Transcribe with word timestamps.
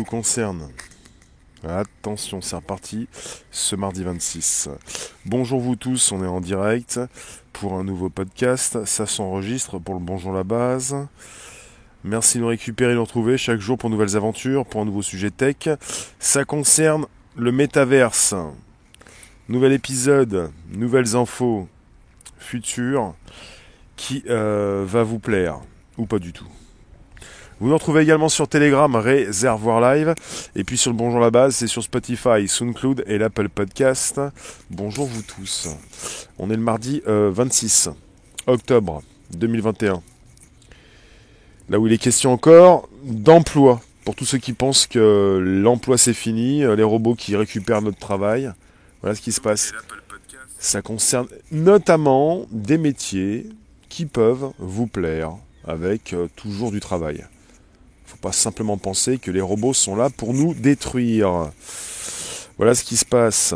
nous 0.00 0.04
concerne. 0.04 0.70
Attention, 1.62 2.40
c'est 2.40 2.56
reparti 2.56 3.06
ce 3.52 3.76
mardi 3.76 4.02
26. 4.02 4.68
Bonjour 5.24 5.60
vous 5.60 5.76
tous, 5.76 6.10
on 6.10 6.24
est 6.24 6.26
en 6.26 6.40
direct 6.40 6.98
pour 7.52 7.74
un 7.74 7.84
nouveau 7.84 8.10
podcast. 8.10 8.84
Ça 8.86 9.06
s'enregistre 9.06 9.78
pour 9.78 9.94
le 9.94 10.00
Bonjour 10.00 10.32
la 10.32 10.42
base. 10.42 10.96
Merci 12.02 12.38
de 12.38 12.42
nous 12.42 12.48
récupérer 12.48 12.90
et 12.90 12.94
de 12.94 12.98
nous 12.98 13.04
retrouver 13.04 13.38
chaque 13.38 13.60
jour 13.60 13.78
pour 13.78 13.88
nouvelles 13.88 14.16
aventures, 14.16 14.66
pour 14.66 14.80
un 14.80 14.84
nouveau 14.84 15.02
sujet 15.02 15.30
tech. 15.30 15.68
Ça 16.18 16.44
concerne 16.44 17.06
le 17.36 17.52
métaverse. 17.52 18.34
Nouvel 19.48 19.70
épisode, 19.70 20.50
nouvelles 20.72 21.14
infos 21.14 21.68
futures 22.36 23.14
qui 23.94 24.24
euh, 24.28 24.84
va 24.84 25.04
vous 25.04 25.20
plaire 25.20 25.60
ou 25.98 26.06
pas 26.06 26.18
du 26.18 26.32
tout. 26.32 26.48
Vous 27.60 27.68
nous 27.68 27.74
retrouvez 27.74 28.02
également 28.02 28.28
sur 28.28 28.48
Telegram, 28.48 28.96
Réservoir 28.96 29.80
Live. 29.80 30.14
Et 30.56 30.64
puis 30.64 30.76
sur 30.76 30.90
le 30.90 30.96
Bonjour 30.96 31.20
la 31.20 31.30
base, 31.30 31.54
c'est 31.54 31.68
sur 31.68 31.84
Spotify, 31.84 32.48
SoundCloud 32.48 33.04
et 33.06 33.16
l'Apple 33.16 33.48
Podcast. 33.48 34.20
Bonjour 34.70 35.06
vous 35.06 35.22
tous. 35.22 35.68
On 36.38 36.50
est 36.50 36.56
le 36.56 36.62
mardi 36.62 37.00
26 37.06 37.86
euh, 37.88 38.52
octobre 38.52 39.02
2021. 39.34 40.02
Là 41.68 41.78
où 41.78 41.86
il 41.86 41.92
est 41.92 41.98
question 41.98 42.32
encore 42.32 42.88
d'emploi. 43.04 43.80
Pour 44.04 44.16
tous 44.16 44.24
ceux 44.24 44.38
qui 44.38 44.52
pensent 44.52 44.88
que 44.88 45.38
l'emploi 45.40 45.96
c'est 45.96 46.12
fini, 46.12 46.64
euh, 46.64 46.74
les 46.74 46.82
robots 46.82 47.14
qui 47.14 47.36
récupèrent 47.36 47.82
notre 47.82 47.98
travail. 47.98 48.50
Voilà 49.00 49.14
ce 49.14 49.20
qui 49.20 49.32
se 49.32 49.40
passe. 49.40 49.72
Ça 50.58 50.82
concerne 50.82 51.28
notamment 51.52 52.46
des 52.50 52.78
métiers 52.78 53.46
qui 53.88 54.06
peuvent 54.06 54.50
vous 54.58 54.88
plaire 54.88 55.34
avec 55.64 56.14
euh, 56.14 56.26
toujours 56.34 56.72
du 56.72 56.80
travail 56.80 57.24
pas 58.24 58.32
simplement 58.32 58.78
penser 58.78 59.18
que 59.18 59.30
les 59.30 59.42
robots 59.42 59.74
sont 59.74 59.96
là 59.96 60.08
pour 60.08 60.32
nous 60.32 60.54
détruire. 60.54 61.50
Voilà 62.56 62.74
ce 62.74 62.82
qui 62.82 62.96
se 62.96 63.04
passe. 63.04 63.54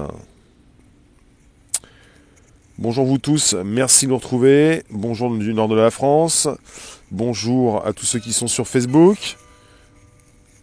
Bonjour 2.76 3.06
vous 3.06 3.16
tous, 3.16 3.54
merci 3.64 4.04
de 4.04 4.10
nous 4.10 4.18
retrouver. 4.18 4.82
Bonjour 4.90 5.34
du 5.34 5.54
nord 5.54 5.68
de 5.68 5.74
la 5.74 5.90
France. 5.90 6.48
Bonjour 7.10 7.86
à 7.86 7.94
tous 7.94 8.04
ceux 8.04 8.18
qui 8.18 8.34
sont 8.34 8.46
sur 8.46 8.68
Facebook. 8.68 9.38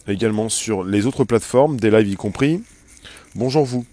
Également 0.07 0.49
sur 0.49 0.83
les 0.83 1.07
autres 1.07 1.23
plateformes, 1.23 1.79
des 1.79 1.89
lives 1.89 2.09
y 2.09 2.15
compris. 2.15 2.61
Bonjour 3.33 3.65
vous. 3.65 3.87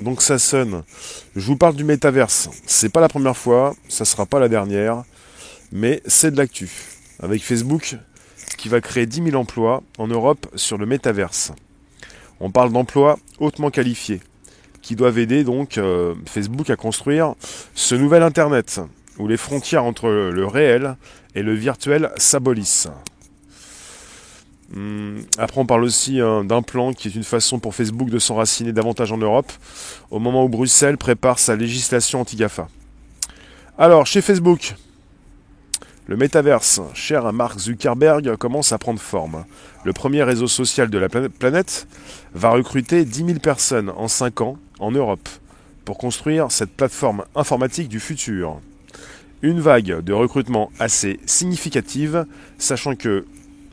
Donc 0.00 0.22
ça 0.22 0.38
sonne. 0.38 0.84
Je 1.36 1.44
vous 1.44 1.56
parle 1.58 1.76
du 1.76 1.84
métaverse. 1.84 2.48
C'est 2.64 2.88
pas 2.88 3.02
la 3.02 3.10
première 3.10 3.36
fois, 3.36 3.76
ça 3.90 4.06
sera 4.06 4.24
pas 4.24 4.40
la 4.40 4.48
dernière, 4.48 5.04
mais 5.70 6.00
c'est 6.06 6.30
de 6.30 6.38
l'actu. 6.38 6.70
Avec 7.20 7.42
Facebook, 7.42 7.98
qui 8.56 8.68
va 8.68 8.80
créer 8.80 9.06
10 9.06 9.30
000 9.30 9.36
emplois 9.36 9.82
en 9.98 10.08
Europe 10.08 10.46
sur 10.54 10.78
le 10.78 10.86
métaverse. 10.86 11.52
On 12.40 12.50
parle 12.50 12.72
d'emplois 12.72 13.18
hautement 13.40 13.70
qualifiés, 13.70 14.20
qui 14.82 14.96
doivent 14.96 15.18
aider 15.18 15.44
donc 15.44 15.78
euh, 15.78 16.14
Facebook 16.26 16.70
à 16.70 16.76
construire 16.76 17.34
ce 17.74 17.94
nouvel 17.94 18.22
Internet, 18.22 18.80
où 19.18 19.26
les 19.26 19.36
frontières 19.36 19.84
entre 19.84 20.08
le 20.08 20.46
réel 20.46 20.96
et 21.34 21.42
le 21.42 21.54
virtuel 21.54 22.10
s'abolissent. 22.16 22.88
Hum, 24.74 25.22
après, 25.38 25.60
on 25.60 25.66
parle 25.66 25.84
aussi 25.84 26.20
hein, 26.20 26.44
d'un 26.44 26.62
plan 26.62 26.92
qui 26.92 27.08
est 27.08 27.14
une 27.14 27.24
façon 27.24 27.58
pour 27.58 27.74
Facebook 27.74 28.10
de 28.10 28.18
s'enraciner 28.18 28.72
davantage 28.72 29.12
en 29.12 29.16
Europe, 29.16 29.50
au 30.10 30.18
moment 30.18 30.44
où 30.44 30.48
Bruxelles 30.48 30.98
prépare 30.98 31.38
sa 31.38 31.56
législation 31.56 32.20
anti-GAFA. 32.20 32.68
Alors, 33.78 34.06
chez 34.06 34.20
Facebook, 34.20 34.74
le 36.08 36.16
métaverse, 36.16 36.80
cher 36.94 37.26
à 37.26 37.32
Mark 37.32 37.58
Zuckerberg, 37.58 38.34
commence 38.36 38.72
à 38.72 38.78
prendre 38.78 38.98
forme. 38.98 39.44
Le 39.84 39.92
premier 39.92 40.22
réseau 40.22 40.48
social 40.48 40.88
de 40.88 40.96
la 40.96 41.10
planète 41.10 41.86
va 42.32 42.48
recruter 42.48 43.04
10 43.04 43.26
000 43.26 43.38
personnes 43.40 43.90
en 43.90 44.08
5 44.08 44.40
ans 44.40 44.56
en 44.78 44.90
Europe 44.90 45.28
pour 45.84 45.98
construire 45.98 46.50
cette 46.50 46.74
plateforme 46.74 47.24
informatique 47.36 47.90
du 47.90 48.00
futur. 48.00 48.58
Une 49.42 49.60
vague 49.60 50.00
de 50.00 50.12
recrutement 50.14 50.72
assez 50.78 51.20
significative, 51.26 52.24
sachant 52.56 52.94
que 52.94 53.26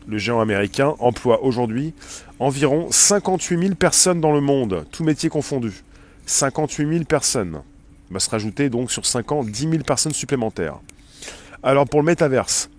le 0.05 0.17
géant 0.17 0.41
américain 0.41 0.93
emploie 0.99 1.41
aujourd'hui 1.41 1.93
environ 2.39 2.89
58 2.91 3.59
000 3.59 3.75
personnes 3.75 4.19
dans 4.19 4.33
le 4.33 4.41
monde, 4.41 4.85
tous 4.91 5.05
métiers 5.05 5.29
confondus. 5.29 5.85
58 6.25 6.85
000 6.85 7.05
personnes. 7.05 7.61
va 8.11 8.19
se 8.19 8.29
rajouter 8.29 8.69
donc 8.69 8.91
sur 8.91 9.05
5 9.05 9.31
ans 9.31 9.43
10 9.45 9.69
000 9.69 9.83
personnes 9.83 10.13
supplémentaires. 10.13 10.79
Alors 11.63 11.87
pour 11.87 12.01
le 12.01 12.05
métaverse, 12.05 12.69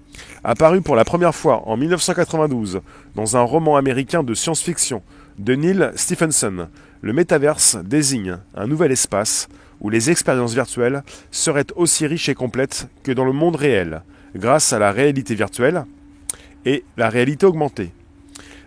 apparu 0.45 0.81
pour 0.81 0.97
la 0.97 1.05
première 1.05 1.35
fois 1.35 1.63
en 1.67 1.77
1992 1.77 2.81
dans 3.15 3.37
un 3.37 3.43
roman 3.43 3.77
américain 3.77 4.23
de 4.23 4.35
science-fiction 4.35 5.03
de 5.39 5.55
Neil 5.55 5.91
Stephenson, 5.97 6.69
le 7.03 7.13
métaverse 7.13 7.77
désigne 7.85 8.39
un 8.55 8.67
nouvel 8.67 8.93
espace 8.93 9.49
où 9.81 9.91
les 9.91 10.11
expériences 10.11 10.55
virtuelles 10.55 11.03
seraient 11.31 11.67
aussi 11.77 12.07
riches 12.07 12.29
et 12.29 12.35
complètes 12.35 12.89
que 13.03 13.13
dans 13.13 13.25
le 13.25 13.33
monde 13.33 13.57
réel, 13.57 14.03
grâce 14.35 14.73
à 14.73 14.79
la 14.79 14.93
réalité 14.93 15.35
virtuelle 15.35 15.85
et 16.65 16.85
la 16.97 17.09
réalité 17.09 17.47
augmentée. 17.47 17.93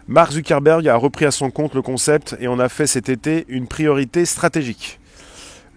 Mark 0.08 0.31
Zuckerberg 0.31 0.88
a 0.88 0.96
repris 0.96 1.25
à 1.25 1.31
son 1.31 1.52
compte 1.52 1.75
le 1.75 1.81
concept 1.81 2.36
et 2.40 2.48
en 2.48 2.59
a 2.59 2.69
fait 2.69 2.88
cet 2.88 3.09
été 3.09 3.46
une 3.48 3.68
priorité 3.68 4.25
stratégique. 4.25 4.99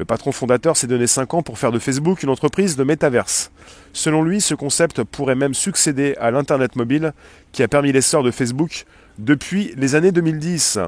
Le 0.03 0.07
patron 0.07 0.33
fondateur 0.33 0.77
s'est 0.77 0.89
donné 0.89 1.07
5 1.07 1.33
ans 1.35 1.43
pour 1.43 1.61
faire 1.61 1.71
de 1.71 1.79
Facebook 1.79 2.25
une 2.25 2.29
entreprise 2.29 2.75
de 2.75 2.83
métaverse. 2.83 3.53
Selon 3.93 4.25
lui, 4.25 4.41
ce 4.41 4.53
concept 4.53 5.05
pourrait 5.05 5.37
même 5.37 5.55
succéder 5.55 6.17
à 6.21 6.33
l'Internet 6.33 6.75
mobile 6.75 7.13
qui 7.53 7.63
a 7.63 7.69
permis 7.69 7.93
l'essor 7.93 8.25
de 8.25 8.33
Facebook 8.33 8.85
depuis 9.19 9.73
les 9.77 9.95
années 9.95 10.11
2010. 10.11 10.81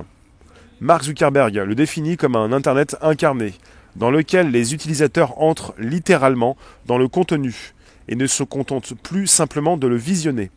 Mark 0.81 1.05
Zuckerberg 1.05 1.55
le 1.55 1.77
définit 1.77 2.17
comme 2.17 2.35
un 2.35 2.51
Internet 2.51 2.97
incarné, 3.03 3.55
dans 3.95 4.11
lequel 4.11 4.51
les 4.51 4.75
utilisateurs 4.75 5.41
entrent 5.41 5.75
littéralement 5.79 6.57
dans 6.87 6.99
le 6.99 7.07
contenu 7.07 7.73
et 8.09 8.17
ne 8.17 8.27
se 8.27 8.43
contentent 8.43 8.95
plus 9.01 9.29
simplement 9.29 9.77
de 9.77 9.87
le 9.87 9.97
visionner. 9.97 10.51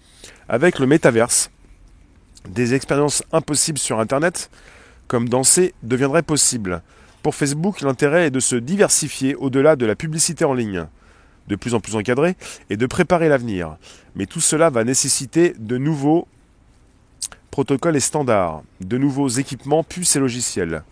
Avec 0.50 0.80
le 0.80 0.88
métaverse, 0.88 1.52
des 2.50 2.74
expériences 2.74 3.22
impossibles 3.32 3.78
sur 3.78 4.00
Internet, 4.00 4.50
comme 5.08 5.30
danser, 5.30 5.76
deviendraient 5.84 6.24
possibles. 6.24 6.82
Pour 7.28 7.36
Facebook, 7.36 7.82
l'intérêt 7.82 8.28
est 8.28 8.32
de 8.32 8.40
se 8.40 8.56
diversifier 8.56 9.36
au-delà 9.36 9.76
de 9.76 9.86
la 9.86 9.98
publicité 9.98 10.46
en 10.46 10.54
ligne, 10.54 10.86
de 11.50 11.58
plus 11.58 11.74
en 11.74 11.82
plus 11.82 11.98
encadrée, 11.98 12.38
et 12.70 12.78
de 12.78 12.86
préparer 12.86 13.28
l'avenir. 13.28 13.76
Mais 14.16 14.28
tout 14.28 14.40
cela 14.40 14.70
va 14.70 14.86
nécessiter 14.86 15.54
de 15.60 15.78
nouveaux 15.78 16.26
protocoles 17.52 17.98
et 17.98 18.00
standards, 18.00 18.64
de 18.80 18.98
nouveaux 18.98 19.28
équipements, 19.28 19.84
puces 19.84 20.16
et 20.16 20.20
logiciels, 20.20 20.84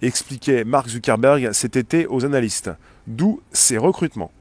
expliquait 0.00 0.64
Mark 0.64 0.88
Zuckerberg 0.88 1.52
cet 1.52 1.76
été 1.76 2.06
aux 2.06 2.24
analystes, 2.24 2.70
d'où 3.06 3.42
ces 3.52 3.76
recrutements. 3.76 4.32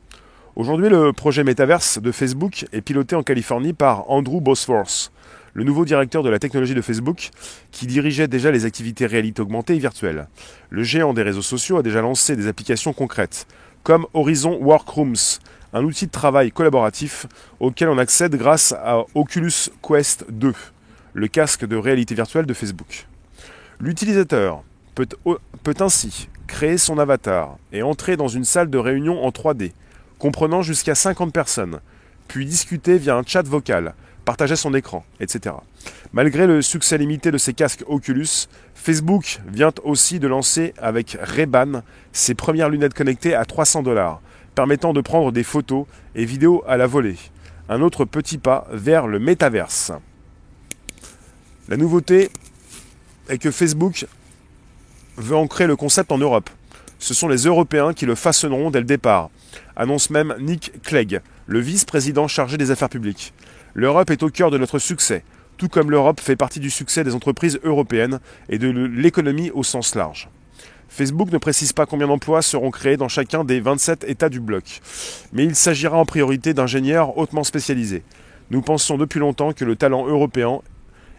Aujourd'hui, 0.55 0.87
le 0.87 1.11
projet 1.11 1.43
Metaverse 1.43 1.99
de 1.99 2.13
Facebook 2.13 2.67
est 2.71 2.79
piloté 2.79 3.17
en 3.17 3.23
Californie 3.23 3.73
par 3.73 4.09
Andrew 4.09 4.39
Bosworth, 4.39 5.11
le 5.53 5.63
nouveau 5.63 5.85
directeur 5.85 6.23
de 6.23 6.29
la 6.29 6.39
technologie 6.39 6.73
de 6.73 6.81
Facebook, 6.81 7.29
qui 7.71 7.87
dirigeait 7.87 8.27
déjà 8.27 8.51
les 8.51 8.65
activités 8.65 9.05
réalité 9.05 9.41
augmentée 9.41 9.75
et 9.75 9.79
virtuelle. 9.79 10.27
Le 10.69 10.83
géant 10.83 11.13
des 11.13 11.21
réseaux 11.21 11.41
sociaux 11.41 11.77
a 11.77 11.83
déjà 11.83 12.01
lancé 12.01 12.35
des 12.35 12.47
applications 12.47 12.93
concrètes, 12.93 13.47
comme 13.83 14.07
Horizon 14.13 14.57
Workrooms, 14.61 15.39
un 15.73 15.83
outil 15.83 16.05
de 16.07 16.11
travail 16.11 16.51
collaboratif 16.51 17.25
auquel 17.59 17.89
on 17.89 17.97
accède 17.97 18.35
grâce 18.35 18.73
à 18.73 19.03
Oculus 19.15 19.69
Quest 19.81 20.25
2, 20.29 20.53
le 21.13 21.27
casque 21.27 21.65
de 21.65 21.75
réalité 21.75 22.15
virtuelle 22.15 22.45
de 22.45 22.53
Facebook. 22.53 23.07
L'utilisateur 23.79 24.63
peut, 24.95 25.07
ainsi 25.79 26.29
créer 26.47 26.77
son 26.77 26.99
avatar 26.99 27.57
et 27.71 27.81
entrer 27.81 28.15
dans 28.15 28.27
une 28.27 28.43
salle 28.43 28.69
de 28.69 28.77
réunion 28.77 29.23
en 29.23 29.29
3D, 29.29 29.71
comprenant 30.19 30.61
jusqu'à 30.61 30.95
50 30.95 31.33
personnes, 31.33 31.79
puis 32.27 32.45
discuter 32.45 32.97
via 32.97 33.15
un 33.15 33.23
chat 33.25 33.43
vocal 33.43 33.95
partager 34.25 34.55
son 34.55 34.73
écran, 34.73 35.05
etc. 35.19 35.55
Malgré 36.13 36.47
le 36.47 36.61
succès 36.61 36.97
limité 36.97 37.31
de 37.31 37.37
ses 37.37 37.53
casques 37.53 37.83
Oculus, 37.87 38.47
Facebook 38.75 39.39
vient 39.47 39.73
aussi 39.83 40.19
de 40.19 40.27
lancer 40.27 40.73
avec 40.77 41.17
Ray-Ban 41.21 41.81
ses 42.11 42.35
premières 42.35 42.69
lunettes 42.69 42.93
connectées 42.93 43.35
à 43.35 43.45
300 43.45 43.83
dollars, 43.83 44.21
permettant 44.55 44.93
de 44.93 45.01
prendre 45.01 45.31
des 45.31 45.43
photos 45.43 45.85
et 46.15 46.25
vidéos 46.25 46.63
à 46.67 46.77
la 46.77 46.87
volée. 46.87 47.17
Un 47.69 47.81
autre 47.81 48.05
petit 48.05 48.37
pas 48.37 48.67
vers 48.71 49.07
le 49.07 49.19
métaverse. 49.19 49.91
La 51.69 51.77
nouveauté 51.77 52.29
est 53.29 53.37
que 53.37 53.51
Facebook 53.51 54.05
veut 55.17 55.35
ancrer 55.35 55.67
le 55.67 55.75
concept 55.75 56.11
en 56.11 56.17
Europe. 56.17 56.49
Ce 56.99 57.13
sont 57.13 57.27
les 57.27 57.43
Européens 57.43 57.93
qui 57.93 58.05
le 58.05 58.15
façonneront 58.15 58.71
dès 58.71 58.79
le 58.79 58.85
départ, 58.85 59.29
annonce 59.75 60.09
même 60.09 60.35
Nick 60.39 60.81
Clegg, 60.83 61.21
le 61.47 61.59
vice-président 61.59 62.27
chargé 62.27 62.57
des 62.57 62.71
affaires 62.71 62.89
publiques. 62.89 63.33
L'Europe 63.75 64.11
est 64.11 64.21
au 64.21 64.29
cœur 64.29 64.51
de 64.51 64.59
notre 64.59 64.77
succès, 64.77 65.23
tout 65.57 65.67
comme 65.67 65.89
l'Europe 65.89 66.19
fait 66.19 66.35
partie 66.35 66.59
du 66.59 66.69
succès 66.69 67.03
des 67.03 67.15
entreprises 67.15 67.59
européennes 67.63 68.19
et 68.49 68.59
de 68.59 68.69
l'économie 68.69 69.49
au 69.51 69.63
sens 69.63 69.95
large. 69.95 70.29
Facebook 70.89 71.31
ne 71.31 71.39
précise 71.39 71.73
pas 71.73 71.87
combien 71.87 72.05
d'emplois 72.05 72.43
seront 72.43 72.69
créés 72.69 72.97
dans 72.97 73.07
chacun 73.07 73.43
des 73.43 73.59
27 73.59 74.03
États 74.07 74.29
du 74.29 74.39
bloc, 74.39 74.79
mais 75.31 75.43
il 75.43 75.55
s'agira 75.55 75.97
en 75.97 76.05
priorité 76.05 76.53
d'ingénieurs 76.53 77.17
hautement 77.17 77.43
spécialisés. 77.43 78.03
Nous 78.51 78.61
pensons 78.61 78.97
depuis 78.97 79.19
longtemps 79.19 79.53
que 79.53 79.65
le 79.65 79.75
talent 79.75 80.05
européen 80.05 80.61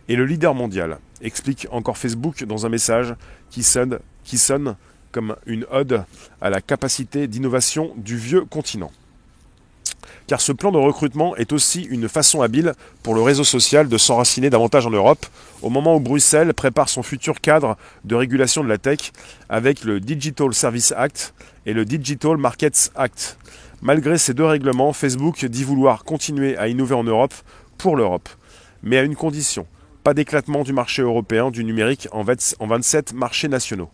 est 0.09 0.15
le 0.15 0.25
leader 0.25 0.55
mondial, 0.55 0.99
explique 1.23 1.67
encore 1.73 1.99
Facebook 1.99 2.45
dans 2.45 2.67
un 2.67 2.69
message 2.69 3.17
qui 3.51 3.65
sonne, 3.65 3.99
qui 4.23 4.39
sonne 4.39 4.77
comme 5.11 5.35
une 5.47 5.67
ode 5.73 6.05
à 6.41 6.51
la 6.51 6.61
capacité 6.61 7.27
d'innovation 7.27 7.93
du 7.97 8.17
vieux 8.17 8.45
continent. 8.45 8.93
Car 10.27 10.41
ce 10.41 10.53
plan 10.53 10.73
de 10.73 10.79
recrutement 10.79 11.37
est 11.37 11.53
aussi 11.53 11.83
une 11.83 12.09
façon 12.09 12.43
habile 12.43 12.73
pour 13.03 13.15
le 13.15 13.23
réseau 13.23 13.45
social 13.45 13.89
de 13.89 13.99
s'enraciner 13.99 14.51
davantage 14.51 14.87
en 14.87 14.91
Europe, 14.91 15.27
au 15.63 15.71
moment 15.71 15.97
où 15.97 16.01
Bruxelles 16.01 16.55
prépare 16.55 16.89
son 16.89 17.03
futur 17.03 17.41
cadre 17.41 17.77
de 18.05 18.15
régulation 18.15 18.65
de 18.65 18.69
la 18.69 18.79
tech 18.79 19.13
avec 19.49 19.85
le 19.85 20.01
Digital 20.01 20.55
Service 20.55 20.93
Act 20.97 21.35
et 21.67 21.73
le 21.73 21.85
Digital 21.85 22.37
Markets 22.37 22.91
Act. 22.95 23.39
Malgré 23.83 24.17
ces 24.19 24.35
deux 24.35 24.45
règlements, 24.45 24.93
Facebook 24.93 25.45
dit 25.45 25.65
vouloir 25.65 26.05
continuer 26.05 26.57
à 26.57 26.69
innover 26.69 26.95
en 26.95 27.05
Europe 27.05 27.35
pour 27.77 27.97
l'Europe, 27.97 28.29
mais 28.83 28.99
à 28.99 29.03
une 29.03 29.17
condition, 29.17 29.67
pas 30.03 30.15
d'éclatement 30.15 30.63
du 30.63 30.73
marché 30.73 31.03
européen 31.03 31.51
du 31.51 31.65
numérique 31.65 32.09
en 32.13 32.23
27 32.23 33.13
marchés 33.13 33.49
nationaux. 33.49 33.91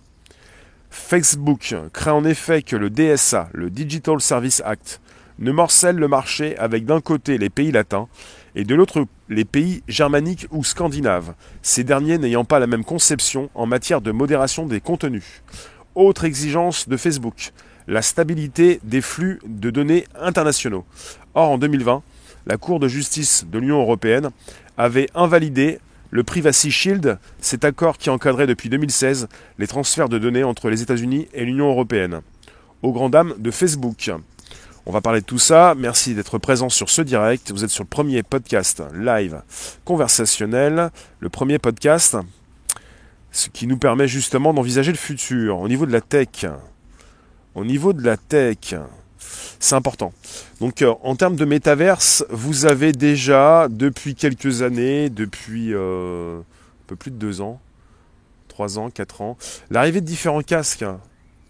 Facebook 0.91 1.75
craint 1.93 2.15
en 2.15 2.25
effet 2.25 2.63
que 2.63 2.77
le 2.77 2.91
DSA, 2.91 3.49
le 3.53 3.71
Digital 3.71 4.21
Service 4.21 4.61
Act, 4.65 5.01
ne 5.41 5.53
morcelle 5.53 5.97
le 5.97 6.09
marché 6.09 6.57
avec 6.59 6.85
d'un 6.85 7.01
côté 7.01 7.39
les 7.39 7.51
pays 7.51 7.73
latins 7.73 8.09
et 8.55 8.65
de 8.65 8.75
l'autre 8.75 9.07
les 9.29 9.45
pays 9.45 9.83
germaniques 9.89 10.47
ou 10.51 10.65
scandinaves, 10.65 11.35
ces 11.63 11.85
derniers 11.85 12.19
n'ayant 12.19 12.45
pas 12.45 12.59
la 12.59 12.67
même 12.67 12.85
conception 12.85 13.51
en 13.55 13.67
matière 13.67 14.01
de 14.01 14.13
modération 14.13 14.67
des 14.67 14.81
contenus. 14.81 15.43
Autre 15.95 16.25
exigence 16.25 16.89
de 16.89 16.97
Facebook, 16.97 17.53
la 17.89 18.03
stabilité 18.03 18.81
des 18.85 19.01
flux 19.01 19.41
de 19.47 19.71
données 19.71 20.05
internationaux. 20.21 20.85
Or, 21.35 21.51
en 21.51 21.59
2020, 21.59 22.03
la 22.47 22.57
Cour 22.57 22.81
de 22.81 22.89
justice 22.89 23.47
de 23.51 23.59
l'Union 23.59 23.81
européenne 23.81 24.31
avait 24.77 25.09
invalidé 25.15 25.79
le 26.11 26.25
Privacy 26.25 26.71
Shield, 26.71 27.19
cet 27.41 27.65
accord 27.65 27.97
qui 27.97 28.11
encadrait 28.11 28.47
depuis 28.47 28.69
2016 28.69 29.29
les 29.59 29.67
transferts 29.67 30.09
de 30.09 30.19
données 30.19 30.43
entre 30.43 30.69
les 30.69 30.83
États-Unis 30.83 31.29
et 31.33 31.45
l'Union 31.45 31.69
européenne. 31.71 32.21
Aux 32.83 32.93
grand 32.93 33.11
dames 33.11 33.35
de 33.39 33.51
Facebook. 33.51 34.11
On 34.91 34.93
va 34.93 35.01
parler 35.01 35.21
de 35.21 35.25
tout 35.25 35.39
ça. 35.39 35.77
Merci 35.79 36.17
d'être 36.17 36.39
présent 36.39 36.69
sur 36.69 36.91
ce 36.91 37.01
direct. 37.01 37.53
Vous 37.53 37.63
êtes 37.63 37.71
sur 37.71 37.85
le 37.85 37.89
premier 37.89 38.25
podcast 38.25 38.83
live 38.93 39.41
conversationnel, 39.85 40.91
le 41.21 41.29
premier 41.29 41.61
podcast, 41.61 42.17
ce 43.31 43.51
qui 43.51 43.69
nous 43.69 43.79
permet 43.79 44.09
justement 44.09 44.53
d'envisager 44.53 44.91
le 44.91 44.99
futur 44.99 45.61
au 45.61 45.69
niveau 45.69 45.87
de 45.87 45.93
la 45.93 46.01
tech. 46.01 46.45
Au 47.55 47.65
niveau 47.65 47.93
de 47.93 48.03
la 48.03 48.17
tech, 48.17 48.75
c'est 49.61 49.77
important. 49.77 50.13
Donc 50.61 50.83
euh, 50.83 50.93
en 51.05 51.15
termes 51.15 51.37
de 51.37 51.45
métaverse, 51.45 52.25
vous 52.29 52.67
avez 52.67 52.91
déjà 52.91 53.69
depuis 53.71 54.17
quelques 54.17 54.63
années, 54.63 55.09
depuis 55.09 55.73
euh, 55.73 56.41
un 56.41 56.87
peu 56.89 56.97
plus 56.97 57.13
de 57.13 57.17
deux 57.17 57.41
ans, 57.41 57.61
trois 58.49 58.81
ans, 58.81 58.91
quatre 58.91 59.21
ans, 59.21 59.39
l'arrivée 59.71 60.01
de 60.01 60.07
différents 60.07 60.43
casques 60.43 60.85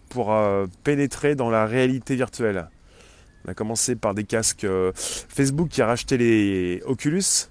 pour 0.09 0.31
euh, 0.31 0.67
pénétrer 0.83 1.33
dans 1.33 1.49
la 1.49 1.65
réalité 1.65 2.15
virtuelle. 2.15 2.67
On 3.45 3.51
a 3.51 3.53
commencé 3.53 3.95
par 3.95 4.13
des 4.13 4.23
casques 4.23 4.67
Facebook 4.95 5.69
qui 5.69 5.81
a 5.81 5.87
racheté 5.87 6.17
les 6.17 6.81
Oculus 6.85 7.49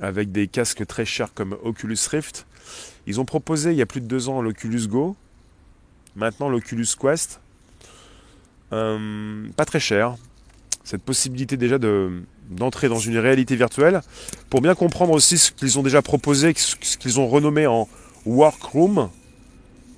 avec 0.00 0.32
des 0.32 0.48
casques 0.48 0.86
très 0.86 1.04
chers 1.04 1.34
comme 1.34 1.56
Oculus 1.62 1.98
Rift. 2.10 2.46
Ils 3.06 3.20
ont 3.20 3.24
proposé 3.24 3.70
il 3.70 3.76
y 3.76 3.82
a 3.82 3.86
plus 3.86 4.00
de 4.00 4.06
deux 4.06 4.28
ans 4.28 4.42
l'Oculus 4.42 4.88
Go, 4.88 5.16
maintenant 6.16 6.48
l'Oculus 6.48 6.86
Quest. 6.98 7.40
Euh, 8.72 9.46
pas 9.56 9.64
très 9.64 9.80
cher. 9.80 10.16
Cette 10.82 11.02
possibilité 11.02 11.56
déjà 11.56 11.78
de, 11.78 12.22
d'entrer 12.50 12.88
dans 12.88 12.98
une 12.98 13.18
réalité 13.18 13.56
virtuelle, 13.56 14.02
pour 14.50 14.60
bien 14.60 14.74
comprendre 14.74 15.12
aussi 15.12 15.38
ce 15.38 15.50
qu'ils 15.50 15.78
ont 15.78 15.82
déjà 15.82 16.02
proposé, 16.02 16.52
ce 16.56 16.96
qu'ils 16.96 17.18
ont 17.18 17.28
renommé 17.28 17.66
en 17.66 17.88
Workroom. 18.24 19.10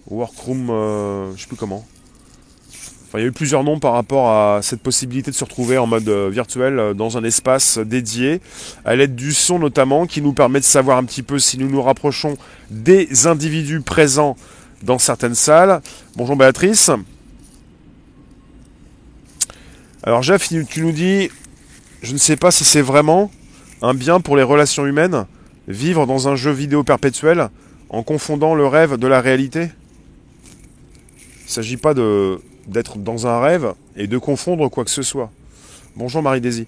Workroom, 0.06 0.70
euh, 0.70 1.36
je 1.36 1.42
sais 1.42 1.46
plus 1.46 1.56
comment. 1.56 1.86
Il 3.14 3.20
y 3.20 3.22
a 3.22 3.26
eu 3.26 3.32
plusieurs 3.32 3.64
noms 3.64 3.78
par 3.78 3.94
rapport 3.94 4.28
à 4.28 4.60
cette 4.60 4.82
possibilité 4.82 5.30
de 5.30 5.36
se 5.36 5.42
retrouver 5.42 5.78
en 5.78 5.86
mode 5.86 6.06
euh, 6.10 6.28
virtuel 6.28 6.92
dans 6.94 7.16
un 7.16 7.24
espace 7.24 7.78
dédié, 7.78 8.42
à 8.84 8.96
l'aide 8.96 9.14
du 9.14 9.32
son 9.32 9.58
notamment, 9.58 10.06
qui 10.06 10.20
nous 10.20 10.34
permet 10.34 10.60
de 10.60 10.64
savoir 10.64 10.98
un 10.98 11.04
petit 11.04 11.22
peu 11.22 11.38
si 11.38 11.56
nous 11.56 11.70
nous 11.70 11.80
rapprochons 11.80 12.36
des 12.70 13.26
individus 13.26 13.80
présents 13.80 14.36
dans 14.82 14.98
certaines 14.98 15.34
salles. 15.34 15.80
Bonjour 16.16 16.36
Béatrice. 16.36 16.90
Alors 20.02 20.22
Jeff, 20.22 20.46
tu 20.46 20.82
nous 20.82 20.92
dis, 20.92 21.30
je 22.02 22.12
ne 22.12 22.18
sais 22.18 22.36
pas 22.36 22.50
si 22.50 22.64
c'est 22.64 22.82
vraiment 22.82 23.30
un 23.80 23.94
bien 23.94 24.20
pour 24.20 24.36
les 24.36 24.42
relations 24.42 24.84
humaines, 24.84 25.24
vivre 25.66 26.06
dans 26.06 26.28
un 26.28 26.36
jeu 26.36 26.50
vidéo 26.50 26.84
perpétuel 26.84 27.48
en 27.88 28.02
confondant 28.02 28.54
le 28.54 28.66
rêve 28.66 28.98
de 28.98 29.06
la 29.06 29.22
réalité. 29.22 29.70
Il 31.40 31.46
ne 31.46 31.50
s'agit 31.50 31.78
pas 31.78 31.94
d'être 32.68 32.98
dans 32.98 33.26
un 33.26 33.40
rêve 33.40 33.74
et 33.96 34.06
de 34.06 34.18
confondre 34.18 34.68
quoi 34.70 34.84
que 34.84 34.90
ce 34.90 35.02
soit. 35.02 35.30
Bonjour 35.96 36.22
Marie-Daisy. 36.22 36.66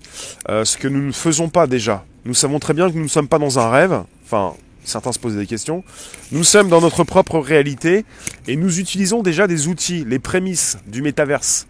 Euh, 0.49 0.65
ce 0.65 0.77
que 0.77 0.89
nous 0.89 1.03
ne 1.03 1.13
faisons 1.13 1.49
pas 1.49 1.67
déjà. 1.67 2.05
Nous 2.25 2.35
savons 2.35 2.59
très 2.59 2.75
bien 2.75 2.91
que 2.91 2.97
nous 2.97 3.05
ne 3.05 3.09
sommes 3.09 3.29
pas 3.29 3.39
dans 3.39 3.59
un 3.59 3.71
rêve. 3.71 4.03
Enfin, 4.25 4.55
certains 4.85 5.13
se 5.13 5.19
posent 5.19 5.37
des 5.37 5.47
questions. 5.47 5.85
Nous 6.33 6.45
sommes 6.45 6.69
dans 6.69 6.81
notre 6.81 7.05
propre 7.05 7.39
réalité 7.39 8.05
et 8.49 8.57
nous 8.57 8.81
utilisons 8.81 9.23
déjà 9.23 9.47
des 9.47 9.69
outils, 9.69 10.05
les 10.05 10.19
prémices 10.19 10.79
du 10.87 11.03
métaverse 11.03 11.67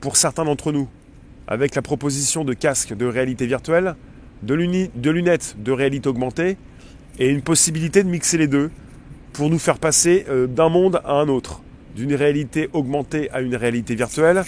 pour 0.00 0.16
certains 0.16 0.44
d'entre 0.44 0.72
nous, 0.72 0.88
avec 1.48 1.74
la 1.74 1.82
proposition 1.82 2.44
de 2.44 2.54
casques 2.54 2.96
de 2.96 3.04
réalité 3.04 3.46
virtuelle, 3.46 3.96
de, 4.42 4.54
de 4.54 5.10
lunettes 5.10 5.56
de 5.58 5.72
réalité 5.72 6.08
augmentée 6.08 6.56
et 7.18 7.28
une 7.28 7.42
possibilité 7.42 8.04
de 8.04 8.08
mixer 8.08 8.38
les 8.38 8.46
deux 8.46 8.70
pour 9.32 9.50
nous 9.50 9.58
faire 9.58 9.78
passer 9.78 10.24
euh, 10.28 10.46
d'un 10.46 10.68
monde 10.68 11.00
à 11.04 11.12
un 11.12 11.28
autre, 11.28 11.62
d'une 11.98 12.14
réalité 12.14 12.70
augmentée 12.72 13.28
à 13.32 13.40
une 13.40 13.56
réalité 13.56 13.96
virtuelle. 13.96 14.44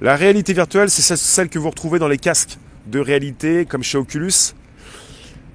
La 0.00 0.16
réalité 0.16 0.54
virtuelle, 0.54 0.88
c'est 0.88 1.16
celle 1.16 1.50
que 1.50 1.58
vous 1.58 1.68
retrouvez 1.68 1.98
dans 1.98 2.08
les 2.08 2.16
casques 2.16 2.58
de 2.86 2.98
réalité, 2.98 3.66
comme 3.66 3.82
chez 3.82 3.98
Oculus. 3.98 4.54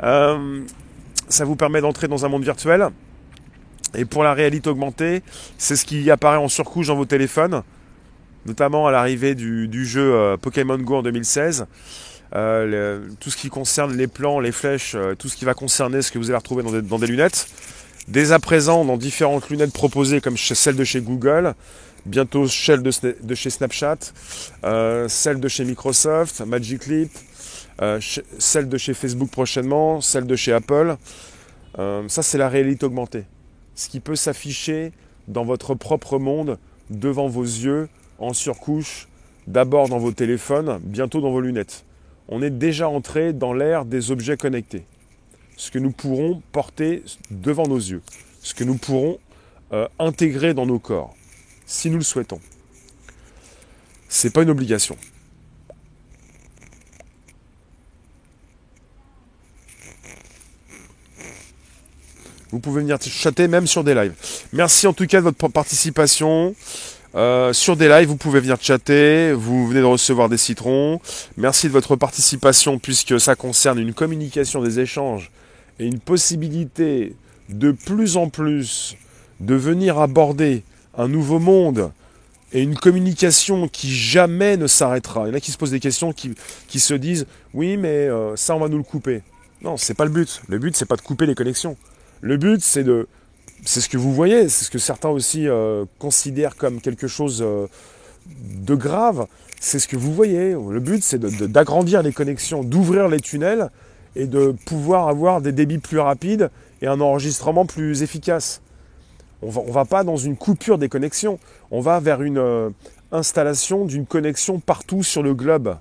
Euh, 0.03 0.61
ça 1.27 1.45
vous 1.45 1.55
permet 1.55 1.81
d'entrer 1.81 2.07
dans 2.07 2.23
un 2.23 2.29
monde 2.29 2.43
virtuel. 2.43 2.89
Et 3.95 4.05
pour 4.05 4.23
la 4.23 4.35
réalité 4.35 4.69
augmentée, 4.69 5.23
c'est 5.57 5.75
ce 5.75 5.85
qui 5.85 6.11
apparaît 6.11 6.37
en 6.37 6.47
surcouche 6.47 6.87
dans 6.87 6.95
vos 6.95 7.05
téléphones 7.05 7.63
notamment 8.45 8.87
à 8.87 8.91
l'arrivée 8.91 9.35
du, 9.35 9.85
jeu 9.85 10.13
euh, 10.13 10.37
Pokémon 10.37 10.77
Go 10.77 10.95
en 10.95 11.03
2016. 11.03 11.67
Euh, 12.33 13.01
tout 13.19 13.29
ce 13.29 13.35
qui 13.37 13.49
concerne 13.49 13.97
les 13.97 14.07
plans, 14.07 14.39
les 14.39 14.53
flèches, 14.53 14.95
tout 15.19 15.27
ce 15.27 15.35
qui 15.35 15.43
va 15.43 15.53
concerner 15.53 16.01
ce 16.01 16.09
que 16.09 16.17
vous 16.17 16.29
allez 16.29 16.37
retrouver 16.37 16.63
dans 16.63 16.97
des, 16.99 17.07
lunettes. 17.07 17.47
Dès 18.09 18.31
à 18.31 18.39
présent, 18.39 18.85
dans 18.85 18.97
différentes 18.97 19.51
lunettes 19.51 19.71
proposées, 19.71 20.19
comme 20.19 20.35
celle 20.35 20.75
de 20.75 20.83
chez 20.83 20.99
Google, 20.99 21.53
bientôt 22.07 22.47
celle 22.47 22.81
de, 22.81 23.35
chez 23.35 23.51
Snapchat, 23.51 23.99
celle 25.07 25.39
de 25.39 25.47
chez 25.47 25.63
Microsoft, 25.63 26.41
Magic 26.41 26.87
Leap, 26.87 27.11
celle 28.39 28.67
de 28.67 28.77
chez 28.79 28.95
Facebook 28.95 29.29
prochainement, 29.29 30.01
celle 30.01 30.25
de 30.25 30.35
chez 30.35 30.53
Apple. 30.53 30.95
ça, 31.77 32.23
c'est 32.23 32.39
la 32.39 32.49
réalité 32.49 32.87
augmentée. 32.87 33.25
Ce 33.75 33.87
qui 33.89 33.99
peut 33.99 34.15
s'afficher 34.15 34.91
dans 35.27 35.45
votre 35.45 35.75
propre 35.75 36.17
monde, 36.17 36.57
devant 36.89 37.27
vos 37.27 37.43
yeux, 37.43 37.89
en 38.17 38.33
surcouche, 38.33 39.07
d'abord 39.45 39.87
dans 39.87 39.99
vos 39.99 40.13
téléphones, 40.13 40.79
bientôt 40.81 41.21
dans 41.21 41.29
vos 41.31 41.41
lunettes. 41.41 41.85
On 42.27 42.41
est 42.41 42.49
déjà 42.49 42.89
entré 42.89 43.33
dans 43.33 43.53
l'ère 43.53 43.85
des 43.85 44.09
objets 44.09 44.35
connectés. 44.35 44.85
Ce 45.59 45.71
que 45.71 45.77
nous 45.77 45.91
pourrons 45.91 46.41
porter 46.53 47.03
devant 47.31 47.67
nos 47.67 47.77
yeux, 47.77 48.01
ce 48.41 48.53
que 48.53 48.63
nous 48.63 48.77
pourrons 48.77 49.19
euh, 49.73 49.89
intégrer 49.99 50.53
dans 50.53 50.65
nos 50.65 50.79
corps, 50.79 51.13
si 51.65 51.89
nous 51.89 51.97
le 51.97 52.03
souhaitons. 52.03 52.39
Ce 54.07 54.25
n'est 54.25 54.31
pas 54.31 54.43
une 54.43 54.51
obligation. 54.51 54.95
Vous 62.51 62.59
pouvez 62.59 62.79
venir 62.79 62.97
chatter 63.01 63.49
même 63.49 63.67
sur 63.67 63.83
des 63.83 63.93
lives. 63.93 64.13
Merci 64.53 64.87
en 64.87 64.93
tout 64.93 65.07
cas 65.07 65.17
de 65.17 65.23
votre 65.23 65.49
participation. 65.49 66.55
Euh, 67.15 67.51
sur 67.51 67.75
des 67.75 67.89
lives, 67.89 68.07
vous 68.07 68.15
pouvez 68.15 68.39
venir 68.39 68.55
chatter, 68.61 69.33
vous 69.33 69.67
venez 69.67 69.81
de 69.81 69.85
recevoir 69.85 70.29
des 70.29 70.37
citrons. 70.37 71.01
Merci 71.35 71.67
de 71.67 71.73
votre 71.73 71.97
participation 71.97 72.79
puisque 72.79 73.19
ça 73.19 73.35
concerne 73.35 73.77
une 73.77 73.93
communication 73.93 74.63
des 74.63 74.79
échanges 74.79 75.31
et 75.79 75.85
une 75.85 75.99
possibilité 75.99 77.15
de 77.49 77.71
plus 77.71 78.17
en 78.17 78.29
plus 78.29 78.97
de 79.39 79.55
venir 79.55 79.99
aborder 79.99 80.63
un 80.97 81.07
nouveau 81.07 81.39
monde 81.39 81.91
et 82.51 82.61
une 82.61 82.75
communication 82.75 83.67
qui 83.67 83.93
jamais 83.93 84.57
ne 84.57 84.67
s'arrêtera. 84.67 85.25
Il 85.25 85.29
y 85.29 85.31
en 85.31 85.35
a 85.35 85.39
qui 85.39 85.51
se 85.51 85.57
posent 85.57 85.71
des 85.71 85.79
questions, 85.79 86.13
qui, 86.13 86.33
qui 86.67 86.79
se 86.79 86.93
disent 86.93 87.25
oui 87.53 87.77
mais 87.77 88.07
euh, 88.07 88.35
ça 88.35 88.55
on 88.55 88.59
va 88.59 88.67
nous 88.67 88.77
le 88.77 88.83
couper. 88.83 89.21
Non, 89.61 89.77
c'est 89.77 89.93
pas 89.93 90.05
le 90.05 90.11
but. 90.11 90.41
Le 90.47 90.57
but 90.57 90.75
c'est 90.75 90.85
pas 90.85 90.95
de 90.95 91.01
couper 91.01 91.25
les 91.25 91.35
connexions. 91.35 91.77
Le 92.21 92.37
but 92.37 92.61
c'est 92.61 92.83
de 92.83 93.07
c'est 93.65 93.81
ce 93.81 93.89
que 93.89 93.97
vous 93.97 94.13
voyez, 94.13 94.47
c'est 94.47 94.65
ce 94.65 94.71
que 94.71 94.79
certains 94.79 95.09
aussi 95.09 95.47
euh, 95.47 95.85
considèrent 95.97 96.55
comme 96.55 96.79
quelque 96.79 97.07
chose 97.07 97.41
euh, 97.45 97.67
de 98.25 98.75
grave. 98.75 99.27
C'est 99.59 99.79
ce 99.79 99.87
que 99.87 99.97
vous 99.97 100.13
voyez. 100.13 100.51
Le 100.53 100.79
but, 100.79 101.03
c'est 101.03 101.19
d'agrandir 101.19 102.01
les 102.01 102.13
connexions, 102.13 102.63
d'ouvrir 102.63 103.09
les 103.09 103.19
tunnels 103.19 103.69
et 104.15 104.27
de 104.27 104.55
pouvoir 104.65 105.07
avoir 105.07 105.41
des 105.41 105.51
débits 105.51 105.77
plus 105.77 105.99
rapides 105.99 106.49
et 106.81 106.87
un 106.87 107.01
enregistrement 107.01 107.65
plus 107.65 108.03
efficace. 108.03 108.61
On 109.41 109.49
va, 109.49 109.61
va 109.67 109.85
pas 109.85 110.03
dans 110.03 110.17
une 110.17 110.35
coupure 110.35 110.77
des 110.77 110.89
connexions, 110.89 111.39
on 111.71 111.79
va 111.79 111.99
vers 111.99 112.21
une 112.21 112.37
euh, 112.37 112.69
installation 113.11 113.85
d'une 113.85 114.05
connexion 114.05 114.59
partout 114.59 115.03
sur 115.03 115.23
le 115.23 115.33
globe, 115.33 115.77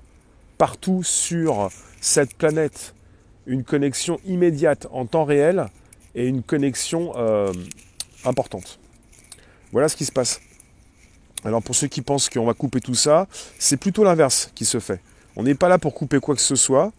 partout 0.57 1.03
sur 1.03 1.69
cette 2.01 2.35
planète. 2.35 2.93
Une 3.45 3.63
connexion 3.63 4.19
immédiate 4.25 4.87
en 4.91 5.05
temps 5.05 5.25
réel 5.25 5.65
et 6.15 6.27
une 6.27 6.43
connexion 6.43 7.13
euh, 7.15 7.51
importante. 8.25 8.79
Voilà 9.71 9.89
ce 9.89 9.95
qui 9.95 10.05
se 10.05 10.11
passe. 10.11 10.39
Alors 11.43 11.61
pour 11.61 11.75
ceux 11.75 11.87
qui 11.87 12.01
pensent 12.01 12.29
qu'on 12.29 12.45
va 12.45 12.53
couper 12.53 12.81
tout 12.81 12.95
ça, 12.95 13.27
c'est 13.57 13.77
plutôt 13.77 14.03
l'inverse 14.03 14.51
qui 14.55 14.65
se 14.65 14.79
fait. 14.79 14.99
On 15.39 15.43
n'est 15.43 15.55
pas 15.55 15.69
là 15.69 15.77
pour 15.77 15.93
couper 15.93 16.19
quoi 16.19 16.35
que 16.35 16.41
ce 16.41 16.57
soit, 16.57 16.91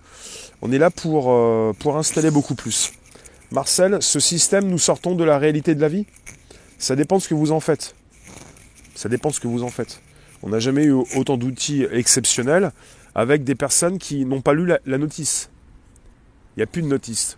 on 0.63 0.73
est 0.73 0.79
là 0.79 0.89
pour, 0.89 1.31
euh, 1.31 1.75
pour 1.79 1.99
installer 1.99 2.31
beaucoup 2.31 2.55
plus. 2.55 2.91
Marcel, 3.51 3.99
ce 4.01 4.19
système, 4.19 4.67
nous 4.67 4.79
sortons 4.79 5.15
de 5.15 5.25
la 5.25 5.37
réalité 5.37 5.75
de 5.75 5.81
la 5.83 5.91
vie? 5.91 6.07
Ça 6.79 6.97
dépend 6.97 7.19
de 7.19 7.23
ce 7.23 7.29
que 7.29 7.35
vous 7.35 7.53
en 7.53 7.61
faites. 7.61 7.95
Ça 8.95 9.11
dépend 9.11 9.29
de 9.29 9.35
ce 9.35 9.41
que 9.41 9.47
vous 9.47 9.63
en 9.63 9.69
faites. 9.69 10.01
On 10.43 10.49
n'a 10.49 10.59
jamais 10.59 10.85
eu 10.85 10.95
autant 11.17 11.37
d'outils 11.37 11.85
exceptionnels 11.93 12.73
avec 13.15 13.45
des 13.45 13.55
personnes 13.55 13.99
qui 13.99 14.25
n'ont 14.25 14.41
pas 14.41 14.55
lu 14.55 14.65
la, 14.65 14.79
la 14.87 14.97
notice. 14.97 15.51
Il 16.57 16.61
n'y 16.61 16.63
a 16.63 16.67
plus 16.67 16.81
de 16.81 16.87
notice. 16.87 17.37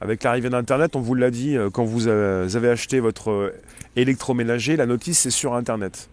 Avec 0.00 0.22
l'arrivée 0.22 0.48
d'Internet, 0.48 0.96
on 0.96 1.00
vous 1.02 1.14
l'a 1.14 1.30
dit, 1.30 1.58
euh, 1.58 1.68
quand 1.68 1.84
vous 1.84 2.08
avez 2.08 2.70
acheté 2.70 3.00
votre 3.00 3.30
euh, 3.30 3.54
électroménager, 3.96 4.76
la 4.76 4.86
notice 4.86 5.26
est 5.26 5.30
sur 5.30 5.52
Internet. 5.52 6.08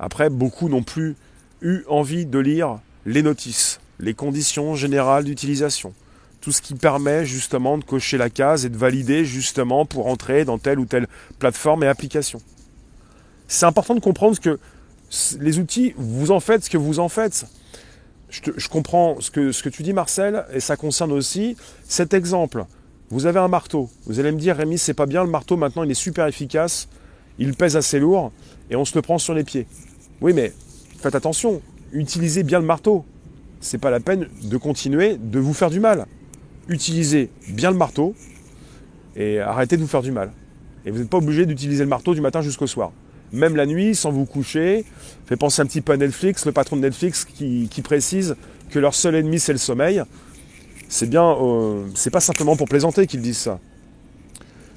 Après, 0.00 0.30
beaucoup 0.30 0.68
n'ont 0.68 0.82
plus 0.82 1.14
eu 1.62 1.84
envie 1.86 2.26
de 2.26 2.40
lire 2.40 2.80
les 3.06 3.22
notices, 3.22 3.80
les 4.00 4.14
conditions 4.14 4.74
générales 4.74 5.24
d'utilisation, 5.24 5.94
tout 6.40 6.52
ce 6.52 6.62
qui 6.62 6.74
permet 6.74 7.24
justement 7.24 7.78
de 7.78 7.84
cocher 7.84 8.18
la 8.18 8.30
case 8.30 8.64
et 8.64 8.68
de 8.68 8.76
valider 8.76 9.24
justement 9.24 9.86
pour 9.86 10.06
entrer 10.06 10.44
dans 10.44 10.58
telle 10.58 10.78
ou 10.78 10.86
telle 10.86 11.08
plateforme 11.38 11.84
et 11.84 11.86
application. 11.86 12.40
C'est 13.48 13.66
important 13.66 13.94
de 13.94 14.00
comprendre 14.00 14.38
que 14.38 14.58
les 15.40 15.58
outils, 15.58 15.94
vous 15.96 16.30
en 16.30 16.40
faites 16.40 16.64
ce 16.64 16.70
que 16.70 16.78
vous 16.78 16.98
en 16.98 17.08
faites. 17.08 17.46
Je, 18.30 18.68
comprends 18.68 19.20
ce 19.20 19.30
que, 19.30 19.52
ce 19.52 19.62
que 19.62 19.68
tu 19.68 19.84
dis 19.84 19.92
Marcel, 19.92 20.44
et 20.52 20.58
ça 20.58 20.76
concerne 20.76 21.12
aussi 21.12 21.56
cet 21.86 22.14
exemple. 22.14 22.64
Vous 23.10 23.26
avez 23.26 23.38
un 23.38 23.46
marteau. 23.46 23.88
Vous 24.06 24.18
allez 24.18 24.32
me 24.32 24.38
dire, 24.38 24.56
Rémi, 24.56 24.76
c'est 24.76 24.94
pas 24.94 25.06
bien, 25.06 25.22
le 25.22 25.30
marteau 25.30 25.56
maintenant 25.56 25.84
il 25.84 25.90
est 25.90 25.94
super 25.94 26.26
efficace, 26.26 26.88
il 27.38 27.54
pèse 27.54 27.76
assez 27.76 28.00
lourd, 28.00 28.32
et 28.70 28.76
on 28.76 28.84
se 28.84 28.96
le 28.96 29.02
prend 29.02 29.18
sur 29.18 29.34
les 29.34 29.44
pieds. 29.44 29.68
Oui, 30.20 30.32
mais 30.32 30.52
faites 30.98 31.14
attention, 31.14 31.62
utilisez 31.94 32.42
bien 32.42 32.58
le 32.58 32.66
marteau. 32.66 33.04
C'est 33.60 33.78
pas 33.78 33.90
la 33.90 34.00
peine 34.00 34.28
de 34.42 34.56
continuer 34.58 35.16
de 35.16 35.38
vous 35.38 35.54
faire 35.54 35.70
du 35.70 35.80
mal. 35.80 36.06
Utilisez 36.68 37.30
bien 37.48 37.70
le 37.70 37.76
marteau 37.76 38.14
et 39.16 39.40
arrêtez 39.40 39.76
de 39.76 39.82
vous 39.82 39.88
faire 39.88 40.02
du 40.02 40.12
mal. 40.12 40.32
Et 40.84 40.90
vous 40.90 40.98
n'êtes 40.98 41.08
pas 41.08 41.18
obligé 41.18 41.46
d'utiliser 41.46 41.84
le 41.84 41.88
marteau 41.88 42.14
du 42.14 42.20
matin 42.20 42.42
jusqu'au 42.42 42.66
soir. 42.66 42.92
Même 43.32 43.56
la 43.56 43.64
nuit, 43.64 43.94
sans 43.94 44.10
vous 44.10 44.26
coucher, 44.26 44.84
fait 45.26 45.36
penser 45.36 45.62
un 45.62 45.66
petit 45.66 45.80
peu 45.80 45.92
à 45.92 45.96
Netflix, 45.96 46.44
le 46.44 46.52
patron 46.52 46.76
de 46.76 46.82
Netflix 46.82 47.24
qui, 47.24 47.68
précise 47.82 48.36
que 48.70 48.78
leur 48.78 48.94
seul 48.94 49.14
ennemi 49.14 49.40
c'est 49.40 49.52
le 49.52 49.58
sommeil. 49.58 50.02
C'est 50.88 51.08
bien, 51.08 51.24
euh, 51.24 51.86
c'est 51.94 52.10
pas 52.10 52.20
simplement 52.20 52.56
pour 52.56 52.68
plaisanter 52.68 53.06
qu'ils 53.06 53.22
disent 53.22 53.38
ça. 53.38 53.58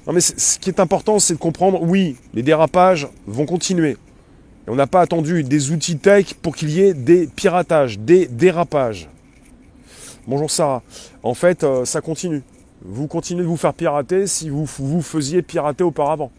Non 0.06 0.14
mais 0.14 0.20
ce 0.20 0.58
qui 0.58 0.70
est 0.70 0.80
important, 0.80 1.18
c'est 1.18 1.34
de 1.34 1.38
comprendre, 1.38 1.82
oui, 1.82 2.16
les 2.32 2.42
dérapages 2.42 3.08
vont 3.26 3.44
continuer 3.44 3.98
on 4.68 4.74
n'a 4.74 4.86
pas 4.86 5.00
attendu 5.00 5.42
des 5.42 5.70
outils 5.70 5.98
tech 5.98 6.34
pour 6.34 6.54
qu'il 6.54 6.70
y 6.70 6.80
ait 6.80 6.94
des 6.94 7.26
piratages, 7.26 7.98
des 7.98 8.26
dérapages. 8.26 9.08
Bonjour 10.26 10.50
Sarah. 10.50 10.82
En 11.22 11.34
fait, 11.34 11.64
euh, 11.64 11.84
ça 11.84 12.00
continue. 12.00 12.42
Vous 12.82 13.06
continuez 13.06 13.42
de 13.42 13.48
vous 13.48 13.56
faire 13.56 13.74
pirater 13.74 14.26
si 14.26 14.50
vous 14.50 14.66
vous 14.78 15.02
faisiez 15.02 15.42
pirater 15.42 15.82
auparavant. 15.82 16.30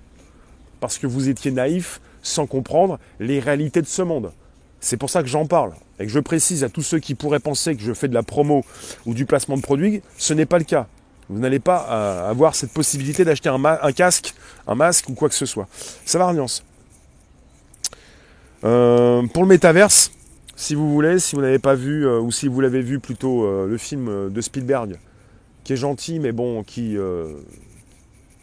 Parce 0.80 0.98
que 0.98 1.08
vous 1.08 1.28
étiez 1.28 1.52
naïf 1.52 2.00
sans 2.22 2.46
comprendre 2.46 3.00
les 3.20 3.40
réalités 3.40 3.82
de 3.82 3.88
ce 3.88 4.02
monde. 4.02 4.32
C'est 4.80 4.98
pour 4.98 5.10
ça 5.10 5.22
que 5.22 5.28
j'en 5.28 5.46
parle. 5.46 5.74
Et 6.00 6.06
que 6.06 6.12
je 6.12 6.20
précise 6.20 6.64
à 6.64 6.70
tous 6.70 6.84
ceux 6.84 7.00
qui 7.00 7.16
pourraient 7.16 7.40
penser 7.40 7.76
que 7.76 7.82
je 7.82 7.94
fais 7.94 8.08
de 8.08 8.14
la 8.14 8.24
promo 8.24 8.64
ou 9.06 9.14
du 9.14 9.26
placement 9.26 9.58
de 9.58 9.62
produits, 9.62 10.02
ce 10.18 10.34
n'est 10.34 10.46
pas 10.46 10.60
le 10.60 10.64
cas. 10.64 10.88
Vous 11.30 11.40
n'allez 11.40 11.60
pas 11.60 11.88
euh, 11.90 12.30
avoir 12.30 12.56
cette 12.56 12.72
possibilité 12.72 13.26
d'acheter 13.26 13.50
un, 13.50 13.92
casque, 13.92 14.34
un 14.68 14.76
masque 14.76 15.10
ou 15.10 15.14
quoi 15.14 15.30
que 15.30 15.36
ce 15.36 15.46
soit. 15.46 15.68
Ça 16.06 16.18
va, 16.18 16.26
Arniance 16.26 16.64
euh, 18.64 19.26
pour 19.28 19.44
le 19.44 19.50
métaverse, 19.50 20.12
si 20.56 20.76
vous 20.76 20.92
voulez, 20.92 21.20
si 21.20 21.36
vous 21.36 21.42
n'avez 21.42 21.60
pas 21.60 21.76
vu, 21.76 22.06
euh, 22.06 22.20
ou 22.20 22.32
si 22.32 22.48
vous 22.48 22.60
l'avez 22.60 22.82
vu 22.82 23.00
plutôt, 23.00 23.46
euh, 23.46 23.68
le 23.68 23.78
film 23.78 24.30
de 24.30 24.42
Spielberg, 24.42 24.98
qui 25.64 25.74
est 25.74 25.78
gentil, 25.78 26.20
mais 26.20 26.32
bon, 26.32 26.64
qui, 26.64 26.98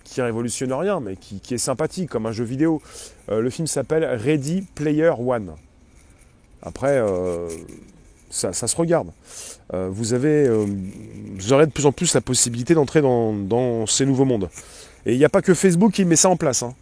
qui 0.04 0.22
révolutionne 0.22 0.72
rien, 0.72 1.00
mais 1.00 1.16
qui, 1.16 1.54
est 1.54 1.58
sympathique 1.58 2.08
comme 2.08 2.26
un 2.26 2.32
jeu 2.32 2.44
vidéo. 2.44 2.80
le 3.28 3.50
film 3.50 3.66
s'appelle 3.66 4.04
Ready 4.04 4.62
Player 4.74 5.10
One. 5.18 5.52
Après, 6.62 7.02
ça, 8.30 8.52
se 8.52 8.76
regarde. 8.76 9.08
vous 9.72 10.14
avez, 10.14 10.48
aurez 11.50 11.66
de 11.66 11.72
plus 11.72 11.86
en 11.86 11.92
plus 11.92 12.14
la 12.14 12.20
possibilité 12.20 12.74
d'entrer 12.74 13.02
dans, 13.02 13.32
dans, 13.32 13.86
ces 13.86 14.06
nouveaux 14.06 14.24
mondes. 14.24 14.48
Et 15.04 15.14
il 15.14 15.18
n'y 15.18 15.24
a 15.24 15.28
pas 15.28 15.42
que 15.42 15.54
Facebook 15.54 15.92
qui 15.92 16.04
met 16.04 16.16
ça 16.16 16.28
en 16.28 16.36
place. 16.36 16.62
Hein 16.62 16.74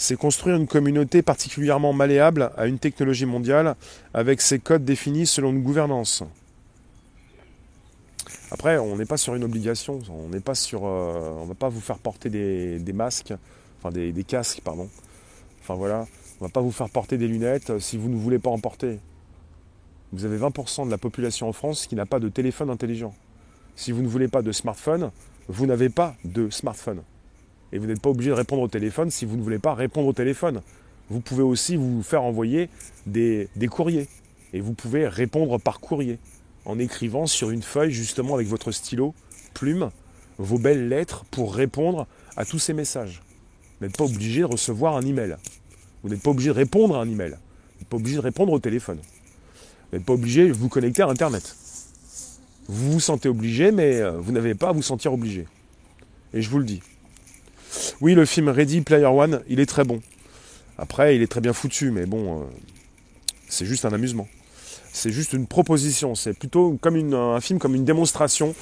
c'est 0.00 0.16
construire 0.16 0.56
une 0.56 0.66
communauté 0.66 1.20
particulièrement 1.20 1.92
malléable 1.92 2.52
à 2.56 2.66
une 2.66 2.78
technologie 2.78 3.26
mondiale 3.26 3.76
avec 4.14 4.40
ses 4.40 4.58
codes 4.58 4.82
définis 4.82 5.26
selon 5.26 5.50
une 5.50 5.62
gouvernance. 5.62 6.22
Après, 8.50 8.78
on 8.78 8.96
n'est 8.96 9.04
pas 9.04 9.18
sur 9.18 9.34
une 9.34 9.44
obligation, 9.44 9.98
on 10.08 10.30
n'est 10.30 10.40
pas 10.40 10.54
sur, 10.54 10.86
euh, 10.86 11.36
on 11.42 11.44
va 11.44 11.54
pas 11.54 11.68
vous 11.68 11.82
faire 11.82 11.98
porter 11.98 12.30
des, 12.30 12.92
masques, 12.94 13.34
enfin 13.78 13.90
des, 13.90 14.24
casques, 14.24 14.62
pardon. 14.62 14.88
Enfin 15.60 15.74
voilà, 15.74 16.06
on 16.40 16.46
va 16.46 16.50
pas 16.50 16.62
vous 16.62 16.72
faire 16.72 16.88
porter 16.88 17.18
des 17.18 17.28
lunettes 17.28 17.78
si 17.78 17.98
vous 17.98 18.08
ne 18.08 18.16
voulez 18.16 18.38
pas 18.38 18.50
en 18.50 18.58
porter. 18.58 18.98
Vous 20.12 20.24
avez 20.24 20.38
20% 20.38 20.86
de 20.86 20.90
la 20.90 20.98
population 20.98 21.46
en 21.46 21.52
France 21.52 21.86
qui 21.86 21.94
n'a 21.94 22.06
pas 22.06 22.20
de 22.20 22.30
téléphone 22.30 22.70
intelligent. 22.70 23.14
Si 23.76 23.92
vous 23.92 24.00
ne 24.00 24.08
voulez 24.08 24.28
pas 24.28 24.40
de 24.40 24.50
smartphone, 24.50 25.10
vous 25.48 25.66
n'avez 25.66 25.90
pas 25.90 26.14
de 26.24 26.48
smartphone. 26.48 27.02
Et 27.72 27.78
vous 27.78 27.86
n'êtes 27.86 28.00
pas 28.00 28.10
obligé 28.10 28.30
de 28.30 28.34
répondre 28.34 28.62
au 28.62 28.68
téléphone 28.68 29.10
si 29.10 29.24
vous 29.24 29.36
ne 29.36 29.42
voulez 29.42 29.58
pas 29.58 29.74
répondre 29.74 30.08
au 30.08 30.12
téléphone. 30.12 30.60
Vous 31.08 31.20
pouvez 31.20 31.42
aussi 31.42 31.76
vous 31.76 32.02
faire 32.02 32.22
envoyer 32.22 32.68
des, 33.06 33.48
courriers. 33.68 34.08
Et 34.52 34.60
vous 34.60 34.74
pouvez 34.74 35.06
répondre 35.06 35.58
par 35.58 35.80
courrier. 35.80 36.18
En 36.64 36.78
écrivant 36.78 37.26
sur 37.26 37.50
une 37.50 37.62
feuille, 37.62 37.90
justement, 37.90 38.34
avec 38.34 38.46
votre 38.46 38.70
stylo, 38.70 39.14
plume, 39.54 39.90
vos 40.38 40.58
belles 40.58 40.88
lettres 40.88 41.24
pour 41.30 41.54
répondre 41.54 42.06
à 42.36 42.44
tous 42.44 42.58
ces 42.58 42.72
messages. 42.72 43.22
Vous 43.78 43.86
n'êtes 43.86 43.96
pas 43.96 44.04
obligé 44.04 44.40
de 44.40 44.46
recevoir 44.46 44.96
un 44.96 45.02
email. 45.02 45.36
Vous 46.02 46.10
n'êtes 46.10 46.22
pas 46.22 46.30
obligé 46.30 46.50
de 46.50 46.54
répondre 46.54 46.96
à 46.96 47.00
un 47.00 47.08
email. 47.08 47.30
Vous 47.30 47.80
n'êtes 47.80 47.88
pas 47.88 47.96
obligé 47.96 48.16
de 48.16 48.22
répondre 48.22 48.52
au 48.52 48.58
téléphone. 48.58 48.98
Vous 49.90 49.98
n'êtes 49.98 50.06
pas 50.06 50.12
obligé 50.12 50.48
de 50.48 50.52
vous 50.52 50.68
connecter 50.68 51.02
à 51.02 51.08
Internet. 51.08 51.56
Vous 52.68 52.92
vous 52.92 53.00
sentez 53.00 53.28
obligé, 53.28 53.72
mais 53.72 53.96
euh, 53.96 54.12
vous 54.12 54.32
n'avez 54.32 54.54
pas 54.54 54.68
à 54.68 54.72
vous 54.72 54.82
sentir 54.82 55.12
obligé. 55.12 55.46
Et 56.32 56.40
je 56.40 56.48
vous 56.50 56.58
le 56.58 56.64
dis. 56.64 56.80
Oui, 58.00 58.14
le 58.14 58.24
film 58.24 58.48
Ready 58.48 58.80
Player 58.80 59.04
One, 59.04 59.42
il 59.46 59.60
est 59.60 59.66
très 59.66 59.84
bon. 59.84 60.00
Après, 60.78 61.16
il 61.16 61.22
est 61.22 61.26
très 61.26 61.42
bien 61.42 61.52
foutu, 61.52 61.90
mais 61.90 62.06
bon, 62.06 62.40
euh, 62.40 62.44
c'est 63.46 63.66
juste 63.66 63.84
un 63.84 63.92
amusement. 63.92 64.26
C'est 64.90 65.10
juste 65.10 65.34
une 65.34 65.46
proposition. 65.46 66.14
C'est 66.14 66.32
plutôt 66.32 66.78
comme 66.80 67.12
un 67.12 67.40
film 67.40 67.58
comme 67.58 67.74
une 67.74 67.84
démonstration 67.84 68.54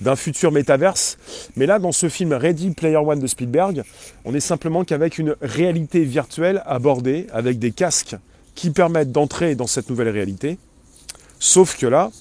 d'un 0.00 0.14
futur 0.14 0.52
métaverse. 0.52 1.18
Mais 1.56 1.66
là, 1.66 1.80
dans 1.80 1.90
ce 1.90 2.08
film 2.08 2.32
Ready 2.32 2.70
Player 2.70 2.96
One 2.96 3.18
de 3.18 3.26
Spielberg, 3.26 3.82
on 4.24 4.32
est 4.32 4.40
simplement 4.40 4.84
qu'avec 4.84 5.18
une 5.18 5.34
réalité 5.42 6.04
virtuelle 6.04 6.62
abordée, 6.64 7.26
avec 7.32 7.58
des 7.58 7.72
casques 7.72 8.16
qui 8.54 8.70
permettent 8.70 9.10
d'entrer 9.10 9.56
dans 9.56 9.66
cette 9.66 9.90
nouvelle 9.90 10.10
réalité. 10.10 10.56
Sauf 11.40 11.76
que 11.76 11.86
là, 11.86 12.12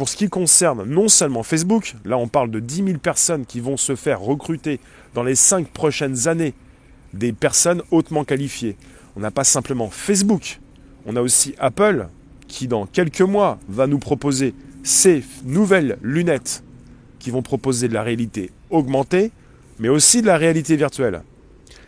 pour 0.00 0.08
ce 0.08 0.16
qui 0.16 0.30
concerne 0.30 0.84
non 0.84 1.08
seulement 1.08 1.42
Facebook, 1.42 1.94
là 2.06 2.16
on 2.16 2.26
parle 2.26 2.50
de 2.50 2.58
10 2.58 2.84
000 2.84 2.98
personnes 3.00 3.44
qui 3.44 3.60
vont 3.60 3.76
se 3.76 3.94
faire 3.96 4.22
recruter 4.22 4.80
dans 5.12 5.22
les 5.22 5.34
5 5.34 5.68
prochaines 5.68 6.26
années, 6.26 6.54
des 7.12 7.34
personnes 7.34 7.82
hautement 7.90 8.24
qualifiées. 8.24 8.78
On 9.14 9.20
n'a 9.20 9.30
pas 9.30 9.44
simplement 9.44 9.90
Facebook, 9.90 10.58
on 11.04 11.16
a 11.16 11.20
aussi 11.20 11.54
Apple 11.58 12.08
qui 12.48 12.66
dans 12.66 12.86
quelques 12.86 13.20
mois 13.20 13.58
va 13.68 13.86
nous 13.86 13.98
proposer 13.98 14.54
ces 14.82 15.22
nouvelles 15.44 15.98
lunettes 16.00 16.64
qui 17.18 17.30
vont 17.30 17.42
proposer 17.42 17.86
de 17.86 17.92
la 17.92 18.02
réalité 18.02 18.52
augmentée, 18.70 19.32
mais 19.78 19.90
aussi 19.90 20.22
de 20.22 20.26
la 20.28 20.38
réalité 20.38 20.76
virtuelle. 20.76 21.22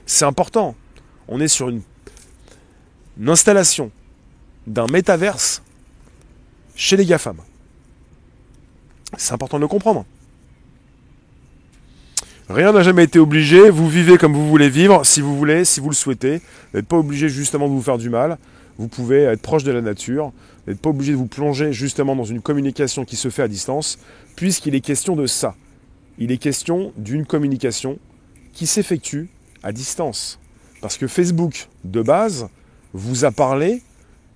C'est 0.04 0.26
important. 0.26 0.75
On 1.28 1.40
est 1.40 1.49
sur 1.49 1.71
une, 1.71 1.81
une 3.19 3.31
installation 3.31 3.90
d'un 4.66 4.87
métaverse 4.87 5.62
chez 6.75 6.99
les 6.99 7.07
GAFAM. 7.07 7.38
C'est 9.16 9.35
important 9.35 9.59
de 9.59 9.62
le 9.62 9.69
comprendre. 9.69 10.04
Rien 12.49 12.73
n'a 12.73 12.83
jamais 12.83 13.04
été 13.04 13.19
obligé, 13.19 13.71
vous 13.71 13.88
vivez 13.88 14.19
comme 14.19 14.35
vous 14.35 14.49
voulez 14.49 14.69
vivre, 14.69 15.07
si 15.07 15.21
vous 15.21 15.37
voulez, 15.37 15.64
si 15.64 15.81
vous 15.81 15.88
le 15.88 15.95
souhaitez. 15.95 16.38
Vous 16.38 16.78
n'êtes 16.78 16.87
pas 16.87 16.99
obligé 16.99 17.28
justement 17.28 17.69
de 17.69 17.73
vous 17.73 17.83
faire 17.83 17.99
du 17.99 18.11
mal. 18.11 18.38
Vous 18.78 18.88
pouvez 18.88 19.23
être 19.23 19.40
proche 19.40 19.64
de 19.64 19.73
la 19.73 19.81
nature, 19.81 20.33
Vous 20.66 20.73
n'êtes 20.73 20.81
pas 20.81 20.90
obligé 20.90 21.12
de 21.12 21.16
vous 21.16 21.26
plonger 21.26 21.73
justement 21.73 22.16
dans 22.16 22.25
une 22.25 22.40
communication 22.40 23.04
qui 23.04 23.16
se 23.16 23.31
fait 23.31 23.42
à 23.42 23.49
distance, 23.49 23.99
puisqu'il 24.37 24.75
est 24.75 24.81
question 24.81 25.14
de 25.14 25.26
ça. 25.26 25.54
Il 26.19 26.31
est 26.33 26.38
question 26.38 26.92
d'une 26.97 27.26
communication 27.26 27.99
qui 28.52 28.66
s'effectue 28.66 29.28
à 29.62 29.73
distance. 29.73 30.38
Parce 30.81 30.99
que 30.99 31.07
Facebook, 31.07 31.69
de 31.85 32.02
base, 32.02 32.49
vous 32.92 33.25
a 33.25 33.31
parlé 33.31 33.83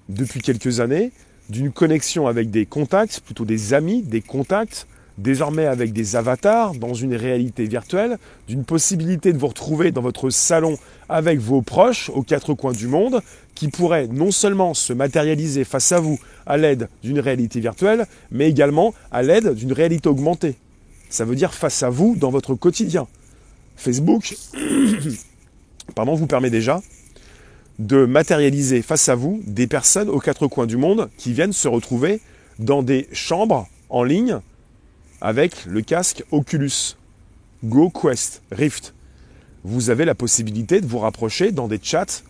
depuis 0.09 0.41
quelques 0.41 0.81
années 0.81 1.13
d'une 1.49 1.73
connexion 1.73 2.27
avec 2.27 2.51
des 2.51 2.67
contacts, 2.67 3.21
plutôt 3.21 3.45
des 3.45 3.75
amis, 3.75 4.03
des 4.03 4.21
contacts, 4.21 4.87
désormais 5.19 5.67
avec 5.67 5.93
des 5.93 6.17
avatars 6.17 6.75
dans 6.75 6.95
une 6.95 7.15
réalité 7.15 7.65
virtuelle, 7.65 8.19
d'une 8.49 8.65
possibilité 8.65 9.33
de 9.33 9.39
vous 9.39 9.47
retrouver 9.47 9.91
dans 9.91 10.03
votre 10.03 10.31
salon 10.31 10.79
avec 11.09 11.39
vos 11.39 11.63
proches 11.63 12.11
aux 12.11 12.23
quatre 12.23 12.55
coins 12.55 12.73
du 12.73 12.87
monde, 12.87 13.23
qui 13.55 13.69
pourraient 13.69 14.09
non 14.09 14.31
seulement 14.31 14.75
se 14.75 14.93
matérialiser 14.93 15.65
face 15.65 15.93
à 15.93 16.01
vous 16.01 16.19
à 16.47 16.57
l'aide 16.57 16.89
d'une 17.03 17.21
réalité 17.21 17.61
virtuelle, 17.61 18.07
mais 18.31 18.49
également 18.49 18.95
à 19.11 19.23
l'aide 19.23 19.55
d'une 19.55 19.73
réalité 19.73 20.09
augmentée. 20.09 20.57
Ça 21.09 21.25
veut 21.25 21.37
dire 21.37 21.55
face 21.55 21.83
à 21.83 21.89
vous 21.89 22.17
dans 22.17 22.31
votre 22.31 22.55
quotidien. 22.55 23.07
Facebook 23.77 24.37
pardon, 25.95 26.15
vous 26.15 26.27
permet 26.27 26.51
déjà 26.51 26.83
de 27.79 28.07
matérialiser 28.07 28.83
face 28.83 29.09
à 29.09 29.15
vous 29.15 29.43
des 29.47 29.67
personnes 29.67 30.09
aux 30.09 30.21
quatre 30.21 30.47
coins 30.47 30.67
du 30.67 30.77
monde 30.77 31.11
qui 31.17 31.33
viennent 31.33 31.53
se 31.53 31.69
retrouver 31.69 32.21
dans 32.59 32.83
des 32.83 33.09
chambres 33.13 33.69
en 33.91 34.03
ligne 34.03 34.41
avec 35.21 35.65
le 35.67 35.83
casque 35.83 36.25
Oculus 36.31 36.97
Go 37.65 37.91
Quest 37.91 38.43
Rift. 38.51 38.95
Vous 39.65 39.91
avez 39.91 40.05
la 40.05 40.15
possibilité 40.15 40.81
de 40.81 40.87
vous 40.87 40.99
rapprocher 40.99 41.53
dans 41.53 41.69
des 41.69 41.81
chats 41.83 42.23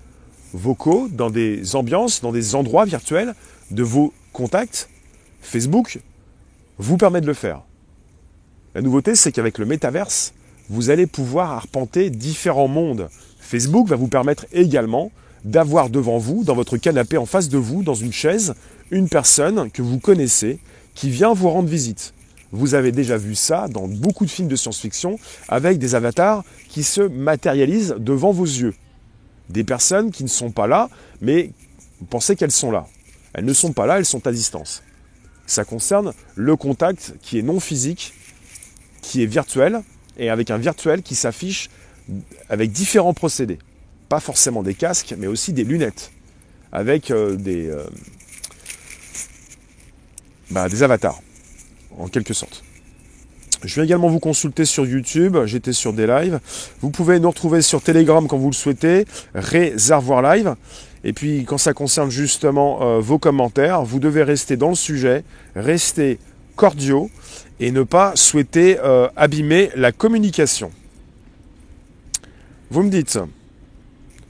vocaux, 0.52 1.08
dans 1.10 1.30
des 1.30 1.76
ambiances, 1.76 2.22
dans 2.22 2.32
des 2.32 2.54
endroits 2.54 2.84
virtuels 2.84 3.34
de 3.70 3.82
vos 3.82 4.12
contacts. 4.32 4.88
Facebook 5.40 6.00
vous 6.78 6.96
permet 6.96 7.20
de 7.20 7.26
le 7.26 7.34
faire. 7.34 7.62
La 8.74 8.82
nouveauté, 8.82 9.14
c'est 9.14 9.32
qu'avec 9.32 9.58
le 9.58 9.66
métaverse, 9.66 10.32
vous 10.68 10.90
allez 10.90 11.06
pouvoir 11.06 11.52
arpenter 11.52 12.10
différents 12.10 12.68
mondes. 12.68 13.08
Facebook 13.38 13.86
va 13.88 13.96
vous 13.96 14.08
permettre 14.08 14.46
également 14.52 15.12
d'avoir 15.46 15.90
devant 15.90 16.18
vous, 16.18 16.42
dans 16.42 16.56
votre 16.56 16.76
canapé 16.76 17.16
en 17.16 17.24
face 17.24 17.48
de 17.48 17.56
vous, 17.56 17.84
dans 17.84 17.94
une 17.94 18.12
chaise, 18.12 18.54
une 18.90 19.08
personne 19.08 19.70
que 19.70 19.80
vous 19.80 20.00
connaissez 20.00 20.58
qui 20.94 21.08
vient 21.08 21.32
vous 21.32 21.48
rendre 21.48 21.68
visite. 21.68 22.14
Vous 22.50 22.74
avez 22.74 22.90
déjà 22.90 23.16
vu 23.16 23.36
ça 23.36 23.68
dans 23.68 23.86
beaucoup 23.86 24.24
de 24.24 24.30
films 24.30 24.48
de 24.48 24.56
science-fiction 24.56 25.18
avec 25.48 25.78
des 25.78 25.94
avatars 25.94 26.44
qui 26.68 26.82
se 26.82 27.00
matérialisent 27.00 27.94
devant 27.98 28.32
vos 28.32 28.44
yeux. 28.44 28.74
Des 29.48 29.62
personnes 29.62 30.10
qui 30.10 30.24
ne 30.24 30.28
sont 30.28 30.50
pas 30.50 30.66
là, 30.66 30.88
mais 31.20 31.52
vous 32.00 32.06
pensez 32.06 32.34
qu'elles 32.34 32.50
sont 32.50 32.72
là. 32.72 32.86
Elles 33.32 33.44
ne 33.44 33.52
sont 33.52 33.72
pas 33.72 33.86
là, 33.86 33.98
elles 33.98 34.04
sont 34.04 34.26
à 34.26 34.32
distance. 34.32 34.82
Ça 35.46 35.64
concerne 35.64 36.12
le 36.34 36.56
contact 36.56 37.14
qui 37.22 37.38
est 37.38 37.42
non 37.42 37.60
physique, 37.60 38.14
qui 39.00 39.22
est 39.22 39.26
virtuel, 39.26 39.82
et 40.18 40.28
avec 40.28 40.50
un 40.50 40.58
virtuel 40.58 41.02
qui 41.02 41.14
s'affiche 41.14 41.70
avec 42.48 42.72
différents 42.72 43.14
procédés. 43.14 43.58
Pas 44.08 44.20
forcément 44.20 44.62
des 44.62 44.74
casques, 44.74 45.14
mais 45.18 45.26
aussi 45.26 45.52
des 45.52 45.64
lunettes, 45.64 46.12
avec 46.72 47.10
euh, 47.10 47.34
des, 47.34 47.68
euh, 47.68 47.82
bah, 50.50 50.68
des 50.68 50.82
avatars, 50.82 51.20
en 51.98 52.06
quelque 52.06 52.34
sorte. 52.34 52.62
Je 53.64 53.74
vais 53.74 53.84
également 53.84 54.08
vous 54.08 54.20
consulter 54.20 54.64
sur 54.64 54.86
YouTube, 54.86 55.36
j'étais 55.46 55.72
sur 55.72 55.92
des 55.92 56.06
lives. 56.06 56.38
Vous 56.82 56.90
pouvez 56.90 57.18
nous 57.18 57.30
retrouver 57.30 57.62
sur 57.62 57.82
Telegram 57.82 58.28
quand 58.28 58.36
vous 58.36 58.50
le 58.50 58.54
souhaitez, 58.54 59.06
Réservoir 59.34 60.22
Live. 60.22 60.54
Et 61.02 61.12
puis 61.12 61.44
quand 61.44 61.58
ça 61.58 61.72
concerne 61.72 62.10
justement 62.10 62.82
euh, 62.82 63.00
vos 63.00 63.18
commentaires, 63.18 63.82
vous 63.82 63.98
devez 63.98 64.22
rester 64.22 64.56
dans 64.56 64.68
le 64.68 64.74
sujet, 64.76 65.24
rester 65.56 66.18
cordiaux 66.54 67.10
et 67.58 67.72
ne 67.72 67.82
pas 67.82 68.12
souhaiter 68.14 68.78
abîmer 69.16 69.70
la 69.74 69.92
communication. 69.92 70.70
Vous 72.70 72.82
me 72.82 72.90
dites, 72.90 73.18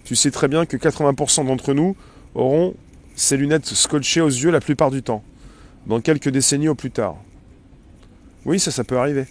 tu 0.06 0.14
sais 0.14 0.30
très 0.30 0.46
bien 0.46 0.66
que 0.66 0.76
80% 0.76 1.46
d'entre 1.46 1.74
nous 1.74 1.96
auront 2.36 2.74
ces 3.16 3.36
lunettes 3.36 3.66
scotchées 3.66 4.20
aux 4.20 4.28
yeux 4.28 4.52
la 4.52 4.60
plupart 4.60 4.92
du 4.92 5.02
temps, 5.02 5.24
dans 5.88 6.00
quelques 6.00 6.28
décennies 6.28 6.68
au 6.68 6.76
plus 6.76 6.92
tard. 6.92 7.16
Oui, 8.44 8.60
ça, 8.60 8.70
ça 8.70 8.84
peut 8.84 8.96
arriver. 8.96 9.26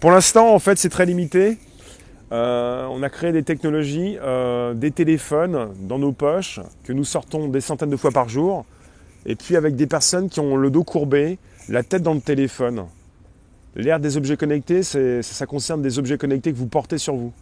Pour 0.00 0.10
l'instant, 0.10 0.54
en 0.54 0.58
fait, 0.58 0.78
c'est 0.78 0.88
très 0.88 1.04
limité. 1.04 1.58
Euh, 2.32 2.86
on 2.90 3.02
a 3.02 3.10
créé 3.10 3.32
des 3.32 3.42
technologies, 3.42 4.16
euh, 4.22 4.72
des 4.72 4.90
téléphones 4.90 5.68
dans 5.82 5.98
nos 5.98 6.12
poches 6.12 6.58
que 6.84 6.94
nous 6.94 7.04
sortons 7.04 7.48
des 7.48 7.60
centaines 7.60 7.90
de 7.90 7.96
fois 7.96 8.10
par 8.10 8.30
jour, 8.30 8.64
et 9.26 9.36
puis 9.36 9.56
avec 9.56 9.76
des 9.76 9.86
personnes 9.86 10.30
qui 10.30 10.40
ont 10.40 10.56
le 10.56 10.70
dos 10.70 10.84
courbé, 10.84 11.38
la 11.68 11.82
tête 11.82 12.02
dans 12.02 12.14
le 12.14 12.22
téléphone. 12.22 12.86
L'ère 13.76 14.00
des 14.00 14.16
objets 14.16 14.38
connectés, 14.38 14.82
ça 14.82 15.46
concerne 15.46 15.82
des 15.82 15.98
objets 15.98 16.16
connectés 16.16 16.50
que 16.50 16.56
vous 16.56 16.66
portez 16.66 16.96
sur 16.96 17.14
vous 17.14 17.34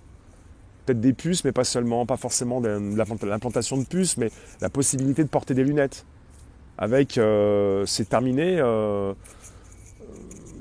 peut-être 0.84 1.00
des 1.00 1.12
puces, 1.12 1.44
mais 1.44 1.52
pas 1.52 1.64
seulement, 1.64 2.06
pas 2.06 2.16
forcément 2.16 2.60
l'implantation 2.60 3.76
de 3.76 3.84
puces, 3.84 4.16
mais 4.16 4.30
la 4.60 4.68
possibilité 4.68 5.22
de 5.22 5.28
porter 5.28 5.54
des 5.54 5.64
lunettes. 5.64 6.04
Avec, 6.78 7.18
euh, 7.18 7.84
c'est 7.86 8.08
terminé, 8.08 8.58
euh, 8.58 9.12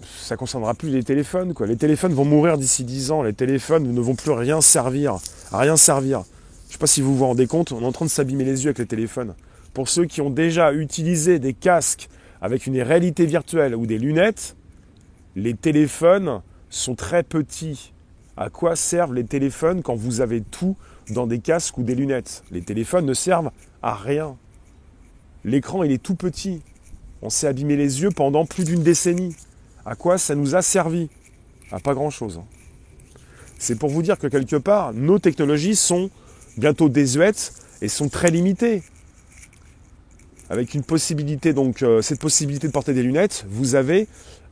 ça 0.03 0.35
concernera 0.35 0.73
plus 0.73 0.89
les 0.89 1.03
téléphones. 1.03 1.53
Quoi. 1.53 1.67
Les 1.67 1.77
téléphones 1.77 2.13
vont 2.13 2.25
mourir 2.25 2.57
d'ici 2.57 2.83
10 2.83 3.11
ans, 3.11 3.23
les 3.23 3.33
téléphones 3.33 3.91
ne 3.91 4.01
vont 4.01 4.15
plus 4.15 4.31
rien 4.31 4.61
servir, 4.61 5.17
rien 5.51 5.77
servir. 5.77 6.23
Je 6.65 6.67
ne 6.69 6.71
sais 6.73 6.77
pas 6.77 6.87
si 6.87 7.01
vous 7.01 7.15
vous 7.15 7.25
rendez 7.25 7.47
compte, 7.47 7.71
on 7.71 7.81
est 7.81 7.85
en 7.85 7.91
train 7.91 8.05
de 8.05 8.11
s'abîmer 8.11 8.43
les 8.43 8.63
yeux 8.63 8.69
avec 8.69 8.79
les 8.79 8.85
téléphones. 8.85 9.35
Pour 9.73 9.89
ceux 9.89 10.05
qui 10.05 10.21
ont 10.21 10.29
déjà 10.29 10.73
utilisé 10.73 11.39
des 11.39 11.53
casques 11.53 12.09
avec 12.41 12.67
une 12.67 12.79
réalité 12.81 13.25
virtuelle 13.25 13.75
ou 13.75 13.85
des 13.85 13.97
lunettes, 13.97 14.55
les 15.35 15.53
téléphones 15.53 16.41
sont 16.69 16.95
très 16.95 17.23
petits 17.23 17.93
à 18.41 18.49
quoi 18.49 18.75
servent 18.75 19.13
les 19.13 19.23
téléphones 19.23 19.83
quand 19.83 19.93
vous 19.93 20.19
avez 20.19 20.41
tout 20.41 20.75
dans 21.11 21.27
des 21.27 21.37
casques 21.37 21.77
ou 21.77 21.83
des 21.83 21.93
lunettes? 21.93 22.43
Les 22.49 22.63
téléphones 22.63 23.05
ne 23.05 23.13
servent 23.13 23.51
à 23.83 23.93
rien. 23.93 24.35
L'écran, 25.45 25.83
il 25.83 25.91
est 25.91 26.01
tout 26.01 26.15
petit. 26.15 26.63
On 27.21 27.29
s'est 27.29 27.45
abîmé 27.45 27.75
les 27.75 28.01
yeux 28.01 28.09
pendant 28.09 28.47
plus 28.47 28.63
d'une 28.63 28.81
décennie. 28.81 29.35
À 29.85 29.93
quoi 29.93 30.17
ça 30.17 30.33
nous 30.33 30.55
a 30.55 30.63
servi? 30.63 31.07
À 31.71 31.79
pas 31.79 31.93
grand-chose. 31.93 32.41
C'est 33.59 33.77
pour 33.77 33.91
vous 33.91 34.01
dire 34.01 34.17
que 34.17 34.25
quelque 34.25 34.55
part, 34.55 34.91
nos 34.91 35.19
technologies 35.19 35.75
sont 35.75 36.09
bientôt 36.57 36.89
désuètes 36.89 37.53
et 37.83 37.89
sont 37.89 38.09
très 38.09 38.31
limitées. 38.31 38.81
Avec 40.49 40.73
une 40.73 40.83
possibilité, 40.83 41.53
donc 41.53 41.83
euh, 41.83 42.01
cette 42.01 42.19
possibilité 42.19 42.65
de 42.65 42.71
porter 42.71 42.95
des 42.95 43.03
lunettes, 43.03 43.45
vous 43.47 43.75
avez 43.75 44.07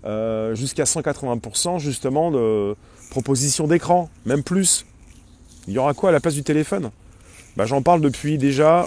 euh, 0.05 0.53
jusqu'à 0.53 0.83
180% 0.83 1.79
justement 1.79 2.29
de, 2.29 2.75
proposition 3.09 3.67
d'écran, 3.67 4.09
même 4.25 4.43
plus. 4.43 4.85
Il 5.67 5.73
y 5.73 5.77
aura 5.77 5.93
quoi 5.93 6.09
à 6.09 6.11
la 6.11 6.19
place 6.19 6.35
du 6.35 6.43
téléphone? 6.43 6.91
Bah, 7.57 7.65
J'en 7.65 7.81
parle 7.81 8.01
depuis 8.01 8.37
déjà 8.37 8.85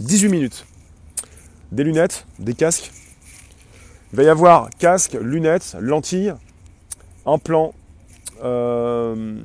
18 0.00 0.28
minutes. 0.28 0.66
Des 1.72 1.84
lunettes, 1.84 2.26
des 2.38 2.54
casques. 2.54 2.90
Il 4.12 4.16
va 4.16 4.22
y 4.24 4.28
avoir 4.28 4.70
casque, 4.78 5.16
lunettes, 5.20 5.76
lentilles, 5.80 6.34
un 7.26 7.38
plan 7.38 7.74
euh, 8.42 9.40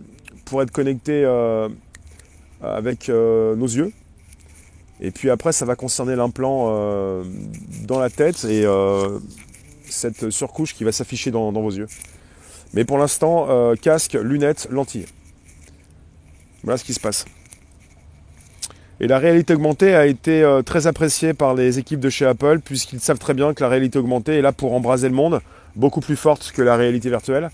pour 0.46 0.62
être 0.62 0.72
connecté 0.72 1.24
euh, 1.24 1.70
avec 2.62 3.10
euh, 3.10 3.56
nos 3.56 3.68
yeux. 3.68 3.92
Et 5.02 5.12
puis 5.12 5.30
après, 5.30 5.52
ça 5.52 5.66
va 5.66 5.76
concerner 5.76 6.16
l'implant 6.16 6.68
dans 7.84 8.00
la 8.00 8.10
tête 8.10 8.46
et 8.46 8.66
cette 9.90 10.30
surcouche 10.30 10.74
qui 10.74 10.86
va 10.86 10.94
s'afficher 10.94 11.32
dans 11.32 11.52
vos 11.52 11.72
yeux. 11.72 11.88
Mais 12.74 12.86
pour 12.86 12.98
l'instant, 12.98 13.48
euh, 13.50 13.76
casque, 13.76 14.14
lunettes, 14.14 14.68
lentilles. 14.70 15.06
Voilà 16.64 16.78
ce 16.78 16.84
qui 16.84 16.94
se 16.94 17.00
passe. 17.00 17.26
Et 19.02 19.08
la 19.08 19.20
réalité 19.20 19.54
augmentée 19.54 19.94
a 19.94 20.06
été 20.06 20.42
euh, 20.42 20.62
très 20.62 20.88
appréciée 20.88 21.34
par 21.34 21.54
les 21.54 21.80
équipes 21.80 22.00
de 22.00 22.10
chez 22.10 22.26
Apple, 22.26 22.60
puisqu'ils 22.64 23.02
savent 23.02 23.20
très 23.20 23.34
bien 23.34 23.54
que 23.54 23.62
la 23.62 23.70
réalité 23.70 24.00
augmentée 24.00 24.38
est 24.38 24.42
là 24.42 24.54
pour 24.54 24.74
embraser 24.74 25.10
le 25.10 25.16
monde, 25.16 25.42
beaucoup 25.76 26.00
plus 26.00 26.16
forte 26.16 26.54
que 26.54 26.62
la 26.62 26.78
réalité 26.78 27.10
virtuelle. 27.10 27.50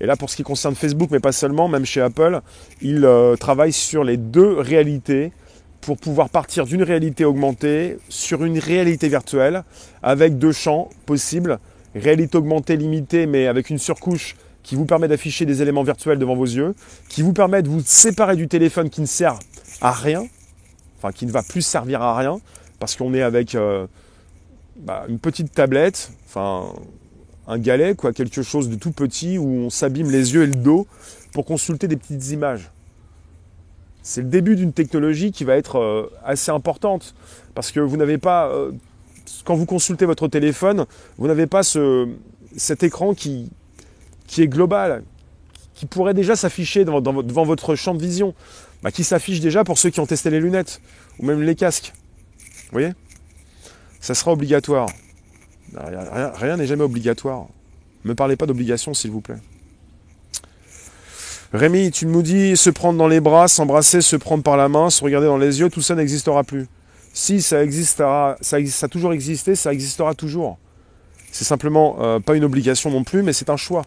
Et 0.00 0.06
là, 0.06 0.16
pour 0.16 0.30
ce 0.30 0.36
qui 0.36 0.44
concerne 0.44 0.76
Facebook, 0.76 1.10
mais 1.10 1.18
pas 1.18 1.32
seulement, 1.32 1.66
même 1.66 1.84
chez 1.84 2.00
Apple, 2.00 2.40
ils 2.80 3.04
euh, 3.04 3.34
travaillent 3.34 3.72
sur 3.72 4.04
les 4.04 4.16
deux 4.16 4.58
réalités 4.60 5.32
pour 5.80 5.98
pouvoir 5.98 6.30
partir 6.30 6.64
d'une 6.64 6.84
réalité 6.84 7.24
augmentée 7.24 7.98
sur 8.08 8.44
une 8.44 8.58
réalité 8.58 9.08
virtuelle, 9.08 9.64
avec 10.02 10.38
deux 10.38 10.52
champs 10.52 10.88
possibles. 11.06 11.58
Réalité 11.96 12.38
augmentée 12.38 12.76
limitée, 12.76 13.26
mais 13.26 13.48
avec 13.48 13.68
une 13.68 13.78
surcouche 13.78 14.36
qui 14.64 14.74
vous 14.74 14.86
permet 14.86 15.06
d'afficher 15.06 15.46
des 15.46 15.62
éléments 15.62 15.84
virtuels 15.84 16.18
devant 16.18 16.34
vos 16.34 16.46
yeux, 16.46 16.74
qui 17.08 17.22
vous 17.22 17.32
permet 17.32 17.62
de 17.62 17.68
vous 17.68 17.82
séparer 17.84 18.34
du 18.34 18.48
téléphone 18.48 18.90
qui 18.90 19.02
ne 19.02 19.06
sert 19.06 19.38
à 19.80 19.92
rien, 19.92 20.26
enfin 20.98 21.12
qui 21.12 21.26
ne 21.26 21.30
va 21.30 21.42
plus 21.42 21.62
servir 21.62 22.02
à 22.02 22.16
rien, 22.16 22.40
parce 22.80 22.96
qu'on 22.96 23.14
est 23.14 23.22
avec 23.22 23.54
euh, 23.54 23.86
bah, 24.76 25.04
une 25.08 25.20
petite 25.20 25.52
tablette, 25.52 26.10
enfin 26.26 26.72
un 27.46 27.58
galet, 27.58 27.94
quoi, 27.94 28.12
quelque 28.14 28.42
chose 28.42 28.70
de 28.70 28.76
tout 28.76 28.90
petit 28.90 29.36
où 29.36 29.46
on 29.46 29.70
s'abîme 29.70 30.10
les 30.10 30.32
yeux 30.32 30.44
et 30.44 30.46
le 30.46 30.54
dos 30.54 30.86
pour 31.32 31.44
consulter 31.44 31.86
des 31.86 31.96
petites 31.96 32.30
images. 32.30 32.70
C'est 34.02 34.22
le 34.22 34.28
début 34.28 34.56
d'une 34.56 34.72
technologie 34.72 35.30
qui 35.30 35.44
va 35.44 35.56
être 35.56 35.78
euh, 35.78 36.10
assez 36.24 36.50
importante, 36.50 37.14
parce 37.54 37.70
que 37.70 37.80
vous 37.80 37.98
n'avez 37.98 38.16
pas 38.16 38.48
euh, 38.48 38.72
quand 39.44 39.56
vous 39.56 39.66
consultez 39.66 40.06
votre 40.06 40.26
téléphone, 40.26 40.86
vous 41.18 41.26
n'avez 41.26 41.46
pas 41.46 41.62
ce, 41.62 42.08
cet 42.56 42.82
écran 42.82 43.12
qui, 43.12 43.50
qui 44.26 44.42
est 44.42 44.48
global, 44.48 45.02
qui 45.74 45.86
pourrait 45.86 46.14
déjà 46.14 46.36
s'afficher 46.36 46.84
devant, 46.84 47.44
votre 47.44 47.74
champ 47.74 47.94
de 47.94 48.02
vision, 48.02 48.34
bah, 48.82 48.90
qui 48.90 49.04
s'affiche 49.04 49.40
déjà 49.40 49.64
pour 49.64 49.78
ceux 49.78 49.90
qui 49.90 50.00
ont 50.00 50.06
testé 50.06 50.30
les 50.30 50.40
lunettes, 50.40 50.80
ou 51.18 51.26
même 51.26 51.42
les 51.42 51.54
casques. 51.54 51.92
Vous 52.38 52.72
voyez? 52.72 52.92
Ça 54.00 54.14
sera 54.14 54.32
obligatoire. 54.32 54.88
Rien 55.74 56.56
n'est 56.56 56.66
jamais 56.66 56.84
obligatoire. 56.84 57.46
Ne 58.04 58.10
me 58.10 58.14
parlez 58.14 58.36
pas 58.36 58.46
d'obligation, 58.46 58.94
s'il 58.94 59.10
vous 59.10 59.20
plaît. 59.20 59.38
Rémi, 61.52 61.90
tu 61.92 62.06
nous 62.06 62.22
dis 62.22 62.56
se 62.56 62.68
prendre 62.68 62.98
dans 62.98 63.06
les 63.06 63.20
bras, 63.20 63.46
s'embrasser, 63.46 64.00
se 64.00 64.16
prendre 64.16 64.42
par 64.42 64.56
la 64.56 64.68
main, 64.68 64.90
se 64.90 65.02
regarder 65.04 65.28
dans 65.28 65.38
les 65.38 65.60
yeux, 65.60 65.70
tout 65.70 65.82
ça 65.82 65.94
n'existera 65.94 66.42
plus. 66.42 66.66
Si 67.12 67.40
ça 67.40 67.62
existera, 67.62 68.36
ça, 68.40 68.56
a 68.56 68.88
toujours 68.88 69.12
existé, 69.12 69.54
ça 69.54 69.72
existera 69.72 70.14
toujours. 70.14 70.58
C'est 71.30 71.44
simplement 71.44 71.96
euh, 72.00 72.18
pas 72.18 72.34
une 72.34 72.42
obligation 72.42 72.90
non 72.90 73.04
plus, 73.04 73.22
mais 73.22 73.32
c'est 73.32 73.50
un 73.50 73.56
choix. 73.56 73.84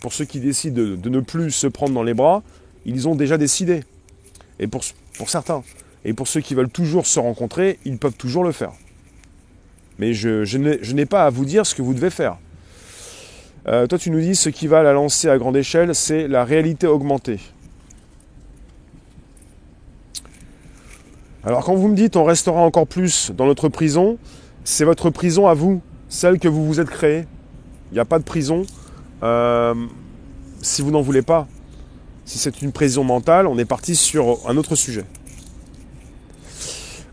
Pour 0.00 0.12
ceux 0.12 0.24
qui 0.24 0.40
décident 0.40 0.80
de, 0.80 1.08
ne 1.08 1.20
plus 1.20 1.50
se 1.50 1.66
prendre 1.66 1.92
dans 1.92 2.02
les 2.02 2.14
bras, 2.14 2.42
ils 2.86 3.08
ont 3.08 3.14
déjà 3.14 3.36
décidé. 3.36 3.82
Et 4.60 4.66
pour, 4.66 4.82
certains. 5.26 5.62
Et 6.04 6.12
pour 6.12 6.28
ceux 6.28 6.40
qui 6.40 6.54
veulent 6.54 6.70
toujours 6.70 7.06
se 7.06 7.18
rencontrer, 7.18 7.78
ils 7.84 7.98
peuvent 7.98 8.16
toujours 8.16 8.44
le 8.44 8.52
faire. 8.52 8.72
Mais 9.98 10.14
je, 10.14 10.44
je 10.44 10.92
n'ai 10.92 11.06
pas 11.06 11.26
à 11.26 11.30
vous 11.30 11.44
dire 11.44 11.66
ce 11.66 11.74
que 11.74 11.82
vous 11.82 11.94
devez 11.94 12.10
faire. 12.10 12.38
Euh, 13.66 13.86
toi, 13.86 13.98
tu 13.98 14.10
nous 14.10 14.20
dis 14.20 14.36
ce 14.36 14.48
qui 14.48 14.66
va 14.66 14.82
la 14.82 14.92
lancer 14.92 15.28
à 15.28 15.36
grande 15.36 15.56
échelle, 15.56 15.94
c'est 15.94 16.28
la 16.28 16.44
réalité 16.44 16.86
augmentée. 16.86 17.40
Alors 21.44 21.64
quand 21.64 21.74
vous 21.74 21.88
me 21.88 21.94
dites 21.94 22.16
on 22.16 22.24
restera 22.24 22.60
encore 22.60 22.86
plus 22.86 23.30
dans 23.30 23.46
notre 23.46 23.68
prison, 23.68 24.18
c'est 24.64 24.84
votre 24.84 25.08
prison 25.08 25.46
à 25.46 25.54
vous, 25.54 25.80
celle 26.08 26.38
que 26.38 26.48
vous 26.48 26.66
vous 26.66 26.80
êtes 26.80 26.90
créée. 26.90 27.24
Il 27.90 27.94
n'y 27.94 28.00
a 28.00 28.04
pas 28.04 28.18
de 28.18 28.24
prison 28.24 28.66
euh, 29.22 29.74
si 30.60 30.82
vous 30.82 30.90
n'en 30.90 31.02
voulez 31.02 31.22
pas. 31.22 31.46
Si 32.24 32.38
c'est 32.38 32.60
une 32.60 32.72
prison 32.72 33.04
mentale, 33.04 33.46
on 33.46 33.58
est 33.58 33.64
parti 33.64 33.96
sur 33.96 34.38
un 34.46 34.56
autre 34.56 34.74
sujet. 34.74 35.04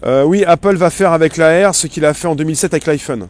Euh, 0.05 0.23
oui, 0.23 0.43
Apple 0.43 0.75
va 0.75 0.89
faire 0.89 1.13
avec 1.13 1.37
la 1.37 1.69
R 1.69 1.73
ce 1.73 1.87
qu'il 1.87 2.05
a 2.05 2.13
fait 2.13 2.27
en 2.27 2.35
2007 2.35 2.73
avec 2.73 2.85
l'iPhone. 2.85 3.27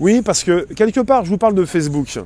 Oui, 0.00 0.22
parce 0.22 0.42
que 0.42 0.66
quelque 0.74 1.00
part, 1.00 1.24
je 1.24 1.30
vous 1.30 1.38
parle 1.38 1.54
de 1.54 1.64
Facebook. 1.64 2.18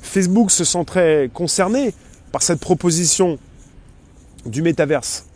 Facebook 0.00 0.50
se 0.50 0.64
sent 0.64 0.84
très 0.84 1.30
concerné 1.32 1.94
par 2.32 2.42
cette 2.42 2.60
proposition 2.60 3.38
du 4.46 4.62
métaverse. 4.62 5.26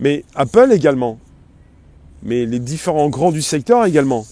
Mais 0.00 0.24
Apple 0.34 0.70
également. 0.72 1.18
Mais 2.22 2.46
les 2.46 2.58
différents 2.58 3.08
grands 3.08 3.32
du 3.32 3.42
secteur 3.42 3.84
également. 3.84 4.26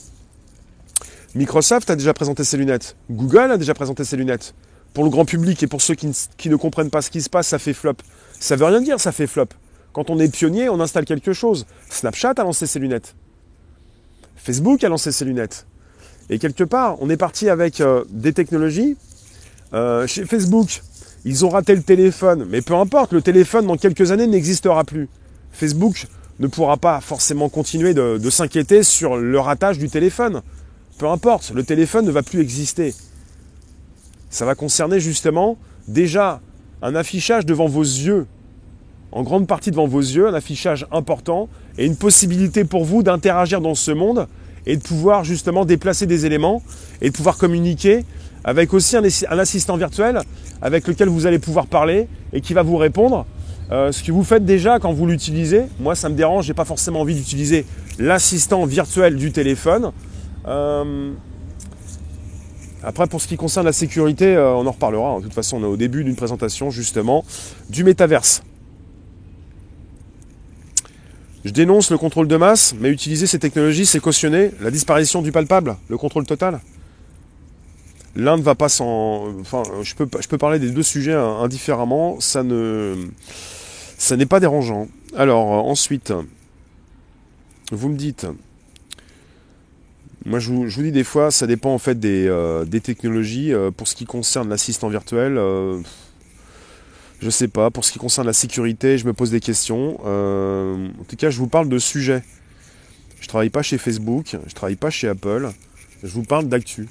Microsoft 1.37 1.91
a 1.91 1.97
déjà 1.97 2.15
présenté 2.15 2.45
ses 2.45 2.57
lunettes. 2.57 2.97
Google 3.11 3.51
a 3.53 3.59
déjà 3.59 3.75
présenté 3.75 4.05
ses 4.05 4.17
lunettes. 4.17 4.55
Pour 4.95 5.05
le 5.05 5.11
grand 5.11 5.25
public 5.25 5.63
et 5.63 5.67
pour 5.67 5.83
ceux 5.83 5.95
qui 5.95 6.49
ne, 6.49 6.57
comprennent 6.57 6.91
pas 6.91 7.03
ce 7.03 7.11
qui 7.11 7.21
se 7.21 7.29
passe, 7.29 7.49
ça 7.49 7.59
fait 7.59 7.75
flop. 7.75 7.97
Ça 8.41 8.57
veut 8.57 8.65
rien 8.65 8.81
dire, 8.81 8.99
ça 8.99 9.13
fait 9.13 9.27
flop. 9.27 9.49
Quand 9.93 10.11
on 10.11 10.19
est 10.19 10.29
pionnier, 10.29 10.69
on 10.69 10.81
installe 10.81 11.05
quelque 11.05 11.33
chose. 11.33 11.67
Snapchat 11.91 12.33
a 12.39 12.43
lancé 12.43 12.67
ses 12.67 12.79
lunettes. 12.79 13.15
Facebook 14.37 14.83
a 14.83 14.89
lancé 14.89 15.13
ses 15.13 15.25
lunettes. 15.25 15.67
Et 16.31 16.39
quelque 16.39 16.65
part, 16.65 16.97
on 17.01 17.11
est 17.11 17.17
parti 17.17 17.51
avec 17.51 17.81
euh, 17.81 18.05
des 18.11 18.33
technologies 18.33 18.97
euh, 19.75 20.07
chez 20.07 20.25
Facebook, 20.25 20.83
ils 21.25 21.45
ont 21.45 21.49
raté 21.49 21.75
le 21.75 21.83
téléphone, 21.83 22.47
mais 22.49 22.63
peu 22.63 22.75
importe, 22.75 23.13
le 23.13 23.21
téléphone 23.21 23.67
dans 23.67 23.77
quelques 23.77 24.13
années 24.13 24.27
n'existera 24.27 24.85
plus. 24.85 25.09
Facebook 25.51 26.07
ne 26.39 26.47
pourra 26.47 26.77
pas 26.77 27.01
forcément 27.01 27.49
continuer 27.49 27.95
de, 27.95 28.19
de 28.19 28.31
s'inquiéter 28.31 28.83
sur 28.83 29.17
le 29.17 29.41
ratage 29.41 29.79
du 29.79 29.89
téléphone. 29.89 30.43
Peu 30.99 31.09
importe, 31.09 31.53
le 31.55 31.63
téléphone 31.63 32.07
ne 32.07 32.11
va 32.11 32.23
plus 32.23 32.41
exister. 32.41 32.95
Ça 34.31 34.47
va 34.47 34.55
concerner 34.55 34.99
justement 34.99 35.59
déjà 35.89 36.41
un 36.81 36.95
affichage 36.95 37.45
devant 37.45 37.67
vos 37.67 37.83
yeux, 37.83 38.27
en 39.13 39.23
grande 39.23 39.47
partie 39.47 39.71
devant 39.71 39.87
vos 39.87 40.01
yeux, 40.01 40.27
un 40.27 40.35
affichage 40.35 40.87
important 40.91 41.49
et 41.77 41.85
une 41.85 41.97
possibilité 41.97 42.65
pour 42.65 42.85
vous 42.85 43.03
d'interagir 43.03 43.61
dans 43.61 43.75
ce 43.75 43.91
monde 43.91 44.27
et 44.65 44.77
de 44.77 44.83
pouvoir 44.83 45.23
justement 45.23 45.65
déplacer 45.65 46.07
des 46.07 46.25
éléments 46.25 46.63
et 47.03 47.11
de 47.11 47.15
pouvoir 47.15 47.37
communiquer 47.37 48.05
avec 48.45 48.73
aussi 48.73 48.97
un, 48.97 49.39
assistant 49.39 49.77
virtuel 49.77 50.21
avec 50.63 50.87
lequel 50.89 51.09
vous 51.09 51.27
allez 51.27 51.39
pouvoir 51.39 51.67
parler 51.67 52.09
et 52.33 52.41
qui 52.41 52.55
va 52.55 52.63
vous 52.63 52.77
répondre. 52.77 53.27
Euh, 53.71 53.93
ce 53.93 54.03
que 54.03 54.13
vous 54.13 54.25
faites 54.25 54.45
déjà 54.45 54.79
quand 54.79 54.93
vous 54.93 55.07
l'utilisez, 55.07 55.65
moi 55.79 55.95
ça 55.95 56.09
me 56.09 56.15
dérange, 56.15 56.47
j'ai 56.47 56.55
pas 56.55 56.65
forcément 56.65 57.01
envie 57.01 57.17
d'utiliser 57.17 57.67
l'assistant 57.99 58.65
virtuel 58.65 59.17
du 59.17 59.33
téléphone. 59.33 59.93
Euh, 60.47 61.13
après, 62.83 63.07
pour 63.07 63.21
ce 63.21 63.27
qui 63.27 63.37
concerne 63.37 63.67
la 63.67 63.73
sécurité, 63.73 64.37
euh, 64.37 64.55
on 64.55 64.67
en 64.67 64.71
reparlera. 64.71 65.19
De 65.19 65.25
toute 65.25 65.35
façon, 65.35 65.59
on 65.59 65.63
est 65.63 65.73
au 65.73 65.77
début 65.77 66.05
d'une 66.05 66.17
présentation 66.17 66.71
justement 66.71 67.25
du 67.69 67.85
métaverse. 67.85 68.43
Je 71.45 71.51
dénonce 71.51 71.91
le 71.91 71.99
contrôle 71.99 72.29
de 72.29 72.37
masse, 72.37 72.75
mais 72.79 72.91
utiliser 72.91 73.27
ces 73.27 73.39
technologies, 73.39 73.87
c'est 73.87 74.01
cautionner 74.01 74.51
la 74.61 74.71
disparition 74.71 75.23
du 75.23 75.31
palpable, 75.31 75.77
le 75.89 75.97
contrôle 75.97 76.27
total. 76.27 76.61
L'un 78.17 78.37
ne 78.37 78.43
va 78.43 78.55
pas 78.55 78.69
sans. 78.69 79.29
Enfin, 79.41 79.63
je 79.83 79.95
peux, 79.95 80.09
je 80.21 80.27
peux 80.27 80.39
parler 80.39 80.59
des 80.59 80.71
deux 80.71 80.83
sujets 80.83 81.13
indifféremment. 81.13 82.19
Ça 82.21 82.43
ne. 82.43 82.95
Ça 83.99 84.17
n'est 84.17 84.27
pas 84.27 84.41
dérangeant. 84.41 84.89
Alors, 85.17 85.47
ensuite, 85.67 86.13
vous 87.73 87.89
me 87.89 87.97
dites. 87.97 88.27
Moi, 90.27 90.41
je 90.41 90.51
vous, 90.51 90.83
dis 90.83 90.93
des 90.93 91.05
fois, 91.05 91.31
ça 91.31 91.47
dépend 91.47 91.73
en 91.73 91.79
fait 91.79 91.99
des, 91.99 92.27
euh, 92.27 92.65
technologies. 92.67 93.53
Euh, 93.53 93.71
pour 93.71 93.89
ce 93.89 93.95
qui 93.95 94.05
concerne 94.05 94.49
l'assistant 94.49 94.89
virtuel, 94.89 95.39
euh, 95.39 95.79
je 97.21 97.31
sais 97.31 97.49
pas. 97.49 97.71
Pour 97.71 97.85
ce 97.85 97.93
qui 97.93 97.99
concerne 97.99 98.27
la 98.27 98.33
sécurité, 98.33 98.99
je 98.99 99.07
me 99.07 99.13
pose 99.13 99.31
des 99.31 99.41
questions. 99.41 100.05
en 100.05 101.05
tout 101.09 101.17
cas, 101.17 101.31
je 101.31 101.39
vous 101.39 101.49
parle 101.49 101.69
de 101.69 101.79
sujets. 101.79 102.23
Je 103.21 103.29
travaille 103.29 103.51
pas 103.51 103.63
chez 103.63 103.79
Facebook, 103.79 104.37
je 104.47 104.55
travaille 104.55 104.77
pas 104.77 104.91
chez 104.91 105.09
Apple. 105.09 105.51
Je 106.03 106.09
vous 106.09 106.25
parle 106.25 106.49
d'actu. 106.49 106.89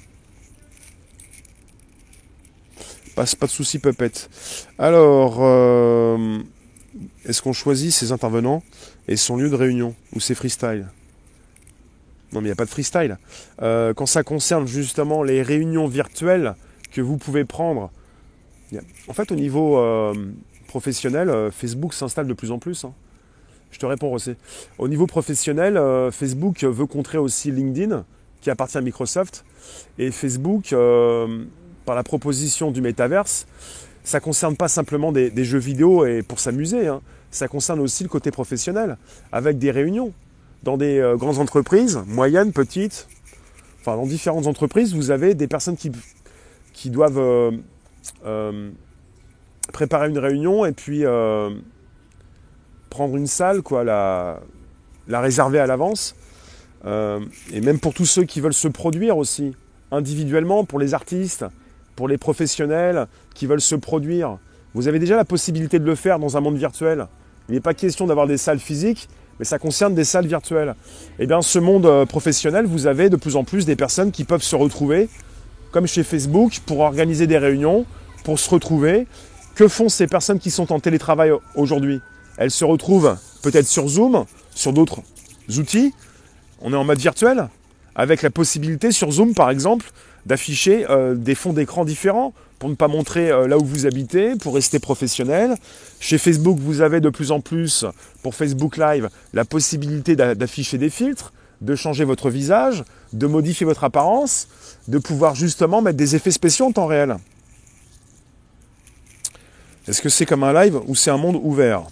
Pas, 3.14 3.24
de 3.24 3.46
souci, 3.46 3.78
Puppet. 3.78 4.12
Alors, 4.78 5.38
euh, 5.40 6.38
est-ce 7.24 7.40
qu'on 7.40 7.54
choisit 7.54 7.90
ses 7.90 8.12
intervenants 8.12 8.62
et 9.08 9.16
son 9.16 9.36
lieu 9.36 9.48
de 9.48 9.54
réunion 9.54 9.94
Ou 10.14 10.20
c'est 10.20 10.34
freestyle 10.34 10.86
Non, 12.36 12.42
mais 12.42 12.48
il 12.48 12.50
n'y 12.50 12.52
a 12.52 12.56
pas 12.56 12.66
de 12.66 12.70
freestyle. 12.70 13.16
Euh, 13.62 13.94
quand 13.94 14.04
ça 14.04 14.22
concerne 14.22 14.66
justement 14.66 15.22
les 15.22 15.40
réunions 15.40 15.86
virtuelles 15.86 16.54
que 16.92 17.00
vous 17.00 17.16
pouvez 17.16 17.46
prendre, 17.46 17.90
en 19.08 19.14
fait, 19.14 19.32
au 19.32 19.36
niveau 19.36 19.78
euh, 19.78 20.12
professionnel, 20.66 21.50
Facebook 21.50 21.94
s'installe 21.94 22.26
de 22.26 22.34
plus 22.34 22.50
en 22.50 22.58
plus. 22.58 22.84
Hein. 22.84 22.92
Je 23.70 23.78
te 23.78 23.86
réponds, 23.86 24.12
aussi. 24.12 24.34
Au 24.76 24.86
niveau 24.86 25.06
professionnel, 25.06 25.80
Facebook 26.12 26.62
veut 26.62 26.84
contrer 26.84 27.16
aussi 27.16 27.50
LinkedIn, 27.50 28.04
qui 28.42 28.50
appartient 28.50 28.76
à 28.76 28.82
Microsoft. 28.82 29.46
Et 29.96 30.10
Facebook 30.10 30.74
par 31.86 31.94
la 31.94 32.02
proposition 32.02 32.70
du 32.70 32.82
métaverse, 32.82 33.46
ça 34.04 34.18
ne 34.18 34.22
concerne 34.24 34.56
pas 34.58 34.68
simplement 34.68 35.10
des, 35.10 35.44
jeux 35.44 35.58
vidéo 35.58 36.04
et 36.04 36.22
pour 36.22 36.38
s'amuser, 36.38 36.86
hein. 36.86 37.00
ça 37.30 37.48
concerne 37.48 37.80
aussi 37.80 38.02
le 38.02 38.10
côté 38.10 38.30
professionnel, 38.30 38.98
avec 39.32 39.56
des 39.56 39.70
réunions 39.70 40.12
dans 40.62 40.76
des 40.76 40.98
euh, 40.98 41.16
grandes 41.16 41.38
entreprises, 41.38 42.00
moyennes, 42.06 42.52
petites, 42.52 43.08
enfin 43.80 43.96
dans 43.96 44.06
différentes 44.06 44.46
entreprises, 44.46 44.94
vous 44.94 45.10
avez 45.10 45.34
des 45.34 45.46
personnes 45.46 45.76
qui, 45.76 46.90
doivent 46.90 47.18
euh, 47.18 47.52
euh, 48.24 48.70
préparer 49.72 50.08
une 50.08 50.18
réunion 50.18 50.64
et 50.64 50.72
puis 50.72 51.04
prendre 52.90 53.16
une 53.16 53.26
salle, 53.26 53.62
quoi, 53.62 53.84
la, 53.84 54.40
la 55.08 55.20
réserver 55.20 55.58
à 55.58 55.66
l'avance. 55.66 56.14
et 56.84 57.60
même 57.60 57.78
pour 57.80 57.94
tous 57.94 58.06
ceux 58.06 58.24
qui 58.24 58.40
veulent 58.40 58.54
se 58.54 58.68
produire 58.68 59.16
aussi, 59.18 59.54
individuellement, 59.90 60.64
pour 60.64 60.78
les 60.78 60.94
artistes, 60.94 61.44
pour 61.94 62.08
les 62.08 62.18
professionnels 62.18 63.06
qui 63.34 63.46
veulent 63.46 63.60
se 63.60 63.74
produire. 63.74 64.38
Vous 64.74 64.88
avez 64.88 64.98
déjà 64.98 65.16
la 65.16 65.24
possibilité 65.24 65.78
de 65.78 65.84
le 65.84 65.94
faire 65.94 66.18
dans 66.18 66.36
un 66.36 66.40
monde 66.40 66.58
virtuel. 66.58 67.06
Il 67.48 67.54
n'est 67.54 67.60
pas 67.60 67.74
question 67.74 68.06
d'avoir 68.06 68.26
des 68.26 68.36
salles 68.36 68.58
physiques, 68.58 69.08
mais 69.38 69.44
ça 69.44 69.58
concerne 69.58 69.94
des 69.94 70.04
salles 70.04 70.26
virtuelles. 70.26 70.74
Eh 71.18 71.26
bien, 71.26 71.42
ce 71.42 71.58
monde 71.58 71.86
euh, 71.86 72.06
professionnel, 72.06 72.66
vous 72.66 72.86
avez 72.86 73.10
de 73.10 73.16
plus 73.16 73.36
en 73.36 73.44
plus 73.44 73.66
des 73.66 73.76
personnes 73.76 74.12
qui 74.12 74.24
peuvent 74.24 74.42
se 74.42 74.56
retrouver, 74.56 75.08
comme 75.70 75.86
chez 75.86 76.02
Facebook, 76.02 76.60
pour 76.66 76.80
organiser 76.80 77.26
des 77.26 77.38
réunions, 77.38 77.86
pour 78.24 78.38
se 78.38 78.48
retrouver. 78.50 79.06
Que 79.54 79.68
font 79.68 79.88
ces 79.88 80.06
personnes 80.06 80.38
qui 80.38 80.50
sont 80.50 80.72
en 80.72 80.80
télétravail 80.80 81.32
aujourd'hui? 81.54 82.00
Elles 82.36 82.50
se 82.50 82.64
retrouvent 82.64 83.16
peut-être 83.42 83.66
sur 83.66 83.88
Zoom, 83.88 84.24
sur 84.54 84.72
d'autres 84.72 85.00
outils. 85.56 85.94
On 86.60 86.72
est 86.72 86.76
en 86.76 86.84
mode 86.84 86.98
virtuel, 86.98 87.48
avec 87.94 88.22
la 88.22 88.30
possibilité 88.30 88.92
sur 88.92 89.10
Zoom, 89.10 89.34
par 89.34 89.50
exemple, 89.50 89.86
d'afficher 90.26 90.86
euh, 90.90 91.14
des 91.14 91.34
fonds 91.34 91.52
d'écran 91.52 91.84
différents 91.84 92.34
pour 92.58 92.68
ne 92.68 92.74
pas 92.74 92.88
montrer 92.88 93.30
euh, 93.30 93.46
là 93.46 93.58
où 93.58 93.64
vous 93.64 93.86
habitez, 93.86 94.36
pour 94.36 94.54
rester 94.54 94.78
professionnel. 94.78 95.56
Chez 96.00 96.18
Facebook, 96.18 96.58
vous 96.58 96.80
avez 96.80 97.00
de 97.00 97.10
plus 97.10 97.30
en 97.30 97.40
plus, 97.40 97.84
pour 98.22 98.34
Facebook 98.34 98.76
Live, 98.76 99.08
la 99.32 99.44
possibilité 99.44 100.16
d'afficher 100.16 100.78
des 100.78 100.90
filtres, 100.90 101.32
de 101.60 101.74
changer 101.74 102.04
votre 102.04 102.30
visage, 102.30 102.84
de 103.12 103.26
modifier 103.26 103.66
votre 103.66 103.84
apparence, 103.84 104.48
de 104.88 104.98
pouvoir 104.98 105.34
justement 105.34 105.82
mettre 105.82 105.96
des 105.96 106.16
effets 106.16 106.30
spéciaux 106.30 106.66
en 106.66 106.72
temps 106.72 106.86
réel. 106.86 107.16
Est-ce 109.88 110.02
que 110.02 110.08
c'est 110.08 110.26
comme 110.26 110.42
un 110.42 110.52
live 110.52 110.80
ou 110.86 110.94
c'est 110.94 111.10
un 111.10 111.16
monde 111.16 111.38
ouvert? 111.42 111.84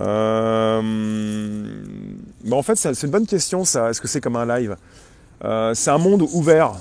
Euh, 0.00 0.82
bah, 2.44 2.56
En 2.56 2.62
fait, 2.62 2.76
c'est 2.76 3.02
une 3.02 3.10
bonne 3.10 3.26
question 3.26 3.64
ça. 3.64 3.90
Est-ce 3.90 4.00
que 4.00 4.08
c'est 4.08 4.20
comme 4.20 4.36
un 4.36 4.46
live? 4.46 4.76
Euh, 5.44 5.74
C'est 5.74 5.90
un 5.90 5.98
monde 5.98 6.22
ouvert. 6.32 6.72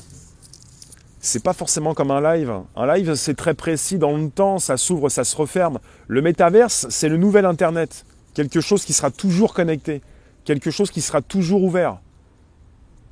C'est 1.20 1.44
pas 1.44 1.54
forcément 1.54 1.94
comme 1.94 2.12
un 2.12 2.22
live. 2.22 2.54
Un 2.76 2.96
live, 2.96 3.16
c'est 3.16 3.34
très 3.34 3.54
précis 3.54 3.98
dans 3.98 4.16
le 4.16 4.30
temps, 4.30 4.60
ça 4.60 4.78
s'ouvre, 4.78 5.10
ça 5.10 5.24
se 5.24 5.36
referme. 5.36 5.80
Le 6.08 6.22
métaverse, 6.22 6.88
c'est 6.90 7.10
le 7.10 7.18
nouvel 7.18 7.46
Internet. 7.46 8.06
Quelque 8.34 8.62
chose 8.62 8.86
qui 8.86 8.94
sera 8.94 9.12
toujours 9.12 9.54
connecté. 9.54 10.02
Quelque 10.46 10.72
chose 10.72 10.92
qui 10.92 11.02
sera 11.02 11.22
toujours 11.22 11.64
ouvert. 11.64 11.98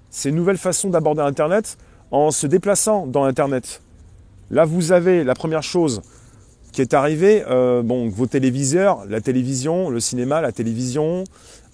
C'est 0.09 0.29
une 0.29 0.35
nouvelle 0.35 0.57
façon 0.57 0.89
d'aborder 0.89 1.21
Internet 1.21 1.77
en 2.11 2.31
se 2.31 2.47
déplaçant 2.47 3.05
dans 3.05 3.25
Internet. 3.25 3.81
Là, 4.49 4.63
vous 4.63 4.91
avez 4.91 5.23
la 5.23 5.33
première 5.33 5.63
chose 5.63 6.01
qui 6.75 6.81
est 6.81 6.93
arrivée, 6.93 7.41
euh, 7.49 7.81
bon, 7.81 8.09
vos 8.09 8.25
téléviseurs, 8.25 9.05
la 9.07 9.21
télévision, 9.21 9.89
le 9.89 10.01
cinéma, 10.01 10.41
la 10.41 10.51
télévision, 10.51 11.23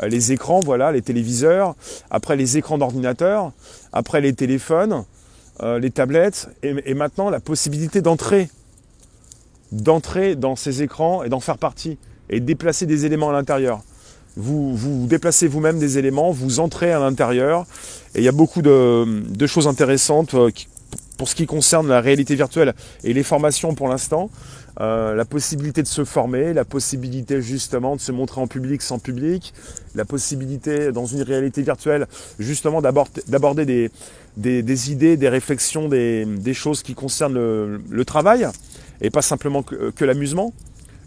euh, 0.03 0.07
les 0.07 0.31
écrans, 0.31 0.59
voilà, 0.59 0.91
les 0.91 1.01
téléviseurs, 1.01 1.75
après 2.11 2.35
les 2.35 2.57
écrans 2.57 2.77
d'ordinateur, 2.77 3.51
après 3.93 4.21
les 4.21 4.33
téléphones, 4.33 5.03
euh, 5.63 5.79
les 5.79 5.89
tablettes, 5.89 6.49
et, 6.61 6.93
maintenant 6.93 7.31
la 7.31 7.39
possibilité 7.39 8.03
d'entrer, 8.03 8.47
d'entrer 9.71 10.35
dans 10.35 10.55
ces 10.55 10.83
écrans 10.83 11.23
et 11.23 11.29
d'en 11.29 11.39
faire 11.39 11.57
partie, 11.57 11.97
et 12.29 12.39
de 12.39 12.45
déplacer 12.45 12.85
des 12.85 13.07
éléments 13.07 13.31
à 13.31 13.33
l'intérieur. 13.33 13.81
Vous, 14.37 14.75
vous 14.75 15.07
déplacez 15.07 15.47
vous-même 15.47 15.79
des 15.79 15.97
éléments, 15.97 16.29
vous 16.29 16.59
entrez 16.59 16.91
à 16.91 16.99
l'intérieur, 16.99 17.65
et 18.13 18.19
il 18.19 18.23
y 18.23 18.29
a 18.29 18.31
beaucoup 18.31 18.61
de, 18.61 19.47
choses 19.47 19.67
intéressantes 19.67 20.35
pour 21.17 21.27
ce 21.27 21.35
qui 21.35 21.47
concerne 21.47 21.87
la 21.87 22.01
réalité 22.01 22.35
virtuelle 22.35 22.73
et 23.03 23.13
les 23.13 23.23
formations 23.23 23.73
pour 23.73 23.87
l'instant. 23.87 24.29
Euh, 24.79 25.15
la 25.15 25.25
possibilité 25.25 25.81
de 25.81 25.87
se 25.87 26.05
former, 26.05 26.53
la 26.53 26.63
possibilité 26.63 27.41
justement 27.41 27.95
de 27.95 28.01
se 28.01 28.11
montrer 28.11 28.39
en 28.39 28.47
public 28.47 28.81
sans 28.81 28.99
public, 28.99 29.53
la 29.95 30.05
possibilité 30.05 30.91
dans 30.91 31.05
une 31.05 31.23
réalité 31.23 31.61
virtuelle 31.61 32.07
justement 32.39 32.81
d'aborder 32.81 33.65
des, 34.37 34.91
idées, 34.91 35.17
des 35.17 35.29
réflexions, 35.29 35.89
des, 35.89 36.53
choses 36.53 36.83
qui 36.83 36.93
concernent 36.93 37.33
le, 37.89 38.05
travail 38.05 38.47
et 39.01 39.09
pas 39.09 39.21
simplement 39.21 39.63
que, 39.63 40.05
l'amusement. 40.05 40.53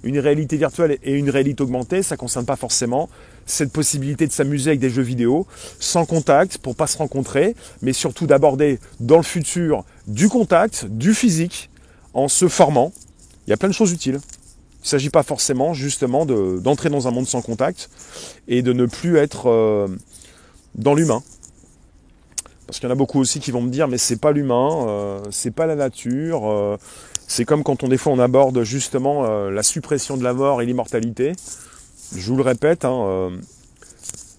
Une 0.02 0.18
réalité 0.18 0.58
virtuelle 0.58 0.98
et 1.02 1.14
une 1.14 1.30
réalité 1.30 1.62
augmentée, 1.62 2.02
ça 2.02 2.16
ne 2.16 2.18
concerne 2.18 2.44
pas 2.44 2.56
forcément 2.56 3.08
cette 3.46 3.72
possibilité 3.72 4.26
de 4.26 4.32
s'amuser 4.32 4.70
avec 4.70 4.80
des 4.80 4.90
jeux 4.90 5.02
vidéo 5.02 5.46
sans 5.80 6.04
contact 6.04 6.58
pour 6.58 6.76
pas 6.76 6.86
se 6.86 6.98
rencontrer, 6.98 7.56
mais 7.80 7.94
surtout 7.94 8.26
d'aborder 8.26 8.80
dans 9.00 9.16
le 9.16 9.22
futur 9.22 9.82
du 10.06 10.28
contact, 10.28 10.84
du 10.84 11.14
physique, 11.14 11.70
en 12.12 12.28
se 12.28 12.48
formant. 12.48 12.92
Il 13.46 13.50
y 13.50 13.52
a 13.52 13.56
plein 13.56 13.68
de 13.68 13.74
choses 13.74 13.92
utiles. 13.92 14.20
Il 14.84 14.86
ne 14.86 14.88
s'agit 14.88 15.10
pas 15.10 15.22
forcément 15.22 15.72
justement 15.72 16.26
d'entrer 16.26 16.90
dans 16.90 17.08
un 17.08 17.10
monde 17.10 17.26
sans 17.26 17.40
contact 17.40 17.88
et 18.48 18.62
de 18.62 18.72
ne 18.72 18.86
plus 18.86 19.16
être 19.16 19.48
euh, 19.48 19.88
dans 20.74 20.94
l'humain. 20.94 21.22
Parce 22.66 22.78
qu'il 22.78 22.88
y 22.88 22.92
en 22.92 22.94
a 22.94 22.98
beaucoup 22.98 23.20
aussi 23.20 23.40
qui 23.40 23.50
vont 23.50 23.62
me 23.62 23.70
dire 23.70 23.88
mais 23.88 23.98
c'est 23.98 24.16
pas 24.16 24.32
l'humain, 24.32 24.86
euh, 24.88 25.20
c'est 25.30 25.50
pas 25.50 25.66
la 25.66 25.74
nature. 25.74 26.50
Euh, 26.50 26.76
c'est 27.26 27.46
comme 27.46 27.62
quand 27.62 27.82
on 27.82 27.88
des 27.88 27.96
fois 27.96 28.12
on 28.12 28.18
aborde 28.18 28.62
justement 28.62 29.26
la 29.48 29.62
suppression 29.62 30.18
de 30.18 30.22
la 30.22 30.34
mort 30.34 30.60
et 30.60 30.66
l'immortalité. 30.66 31.32
Je 32.14 32.30
vous 32.30 32.36
le 32.36 32.42
répète, 32.42 32.84
hein, 32.84 33.30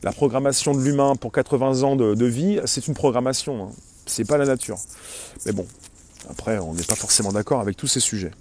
la 0.03 0.11
programmation 0.11 0.75
de 0.75 0.81
l'humain 0.81 1.15
pour 1.15 1.31
80 1.31 1.81
ans 1.81 1.95
de, 1.95 2.25
vie, 2.25 2.59
c'est 2.65 2.85
une 2.85 2.93
programmation. 2.93 3.63
Hein. 3.63 3.69
C'est 4.05 4.25
pas 4.25 4.37
la 4.37 4.45
nature. 4.45 4.77
Mais 5.47 5.51
bon, 5.51 5.65
après 6.29 6.59
on 6.59 6.75
n'est 6.75 6.83
pas 6.83 6.93
forcément 6.93 7.31
d'accord 7.31 7.59
avec 7.59 7.75
tous 7.75 7.87
ces 7.87 7.99
sujets. 7.99 8.31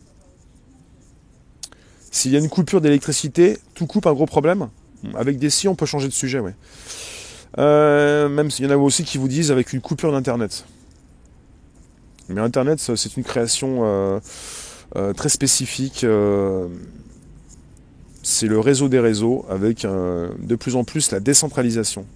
S'il 2.15 2.31
y 2.31 2.37
a 2.37 2.39
une 2.39 2.49
coupure 2.49 2.81
d'électricité, 2.81 3.59
tout 3.75 3.89
coupe 3.89 4.07
un 4.07 4.13
gros 4.13 4.25
problème. 4.25 4.69
Avec 5.17 5.37
des 5.37 5.51
si, 5.51 5.67
on 5.67 5.75
peut 5.75 5.85
changer 5.85 6.07
de 6.07 6.13
sujet, 6.13 6.39
ouais. 6.39 6.55
Euh, 7.59 8.29
même 8.29 8.53
s'il 8.53 8.65
y 8.65 8.69
en 8.69 8.71
a 8.71 8.77
aussi 8.77 9.03
qui 9.03 9.19
vous 9.19 9.27
disent 9.27 9.51
avec 9.51 9.73
une 9.73 9.81
coupure 9.81 10.13
d'Internet. 10.13 10.65
Mais 12.29 12.41
Internet, 12.41 12.79
c'est 12.79 13.17
une 13.17 13.25
création 13.25 13.81
euh, 13.83 14.21
euh, 14.95 15.13
très 15.13 15.29
spécifique. 15.29 16.07
c'est 18.23 18.47
le 18.47 18.61
réseau 18.61 18.89
des 18.89 19.01
réseaux 19.01 19.45
avec 19.51 19.85
de 19.85 20.55
plus 20.55 20.77
en 20.77 20.85
plus 20.85 21.11
la 21.11 21.19
décentralisation. 21.19 22.07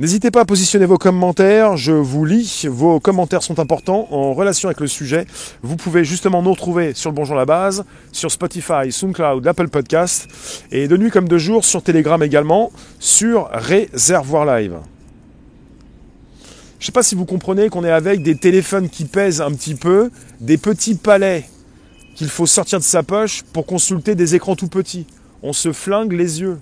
N'hésitez 0.00 0.32
pas 0.32 0.40
à 0.40 0.44
positionner 0.44 0.86
vos 0.86 0.98
commentaires, 0.98 1.76
je 1.76 1.92
vous 1.92 2.24
lis, 2.24 2.66
vos 2.68 2.98
commentaires 2.98 3.44
sont 3.44 3.60
importants 3.60 4.08
en 4.10 4.32
relation 4.32 4.68
avec 4.68 4.80
le 4.80 4.88
sujet. 4.88 5.24
Vous 5.62 5.76
pouvez 5.76 6.04
justement 6.04 6.42
nous 6.42 6.50
retrouver 6.50 6.94
sur 6.94 7.10
le 7.10 7.14
Bonjour 7.14 7.36
la 7.36 7.44
Base, 7.44 7.84
sur 8.10 8.32
Spotify, 8.32 8.90
SoundCloud, 8.90 9.46
Apple 9.46 9.68
Podcast, 9.68 10.26
et 10.72 10.88
de 10.88 10.96
nuit 10.96 11.10
comme 11.10 11.28
de 11.28 11.38
jour 11.38 11.64
sur 11.64 11.80
Telegram 11.80 12.20
également, 12.24 12.72
sur 12.98 13.48
Réservoir 13.52 14.44
Live. 14.46 14.78
Je 16.80 16.82
ne 16.82 16.86
sais 16.86 16.92
pas 16.92 17.04
si 17.04 17.14
vous 17.14 17.24
comprenez 17.24 17.68
qu'on 17.68 17.84
est 17.84 17.92
avec 17.92 18.24
des 18.24 18.34
téléphones 18.34 18.88
qui 18.88 19.04
pèsent 19.04 19.40
un 19.40 19.52
petit 19.52 19.76
peu, 19.76 20.10
des 20.40 20.58
petits 20.58 20.96
palais 20.96 21.44
qu'il 22.16 22.30
faut 22.30 22.46
sortir 22.46 22.80
de 22.80 22.84
sa 22.84 23.04
poche 23.04 23.44
pour 23.52 23.64
consulter 23.64 24.16
des 24.16 24.34
écrans 24.34 24.56
tout 24.56 24.66
petits. 24.66 25.06
On 25.44 25.52
se 25.52 25.72
flingue 25.72 26.12
les 26.14 26.40
yeux. 26.40 26.58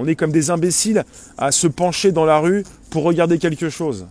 On 0.00 0.06
est 0.06 0.14
comme 0.14 0.32
des 0.32 0.48
imbéciles 0.48 1.04
à 1.36 1.52
se 1.52 1.66
pencher 1.66 2.10
dans 2.10 2.24
la 2.24 2.38
rue 2.38 2.64
pour 2.88 3.02
regarder 3.02 3.38
quelque 3.38 3.68
chose. 3.68 4.06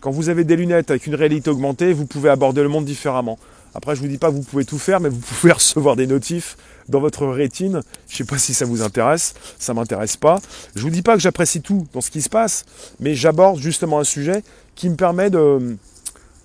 Quand 0.00 0.10
vous 0.10 0.28
avez 0.28 0.44
des 0.44 0.54
lunettes 0.54 0.90
avec 0.90 1.06
une 1.06 1.14
réalité 1.14 1.48
augmentée, 1.48 1.94
vous 1.94 2.04
pouvez 2.04 2.28
aborder 2.28 2.62
le 2.62 2.68
monde 2.68 2.84
différemment. 2.84 3.38
Après, 3.74 3.96
je 3.96 4.02
ne 4.02 4.06
vous 4.06 4.12
dis 4.12 4.18
pas 4.18 4.28
que 4.28 4.34
vous 4.34 4.42
pouvez 4.42 4.66
tout 4.66 4.78
faire, 4.78 5.00
mais 5.00 5.08
vous 5.08 5.18
pouvez 5.18 5.50
recevoir 5.54 5.96
des 5.96 6.06
notifs 6.06 6.58
dans 6.90 7.00
votre 7.00 7.26
rétine. 7.26 7.80
Je 8.06 8.12
ne 8.12 8.16
sais 8.18 8.24
pas 8.24 8.36
si 8.36 8.52
ça 8.52 8.66
vous 8.66 8.82
intéresse, 8.82 9.32
ça 9.58 9.72
m'intéresse 9.72 10.18
pas. 10.18 10.42
Je 10.74 10.80
ne 10.80 10.84
vous 10.84 10.90
dis 10.90 11.00
pas 11.00 11.14
que 11.14 11.20
j'apprécie 11.20 11.62
tout 11.62 11.86
dans 11.94 12.02
ce 12.02 12.10
qui 12.10 12.20
se 12.20 12.28
passe, 12.28 12.66
mais 13.00 13.14
j'aborde 13.14 13.58
justement 13.58 13.98
un 13.98 14.04
sujet 14.04 14.42
qui 14.74 14.90
me 14.90 14.96
permet 14.96 15.30
de, 15.30 15.78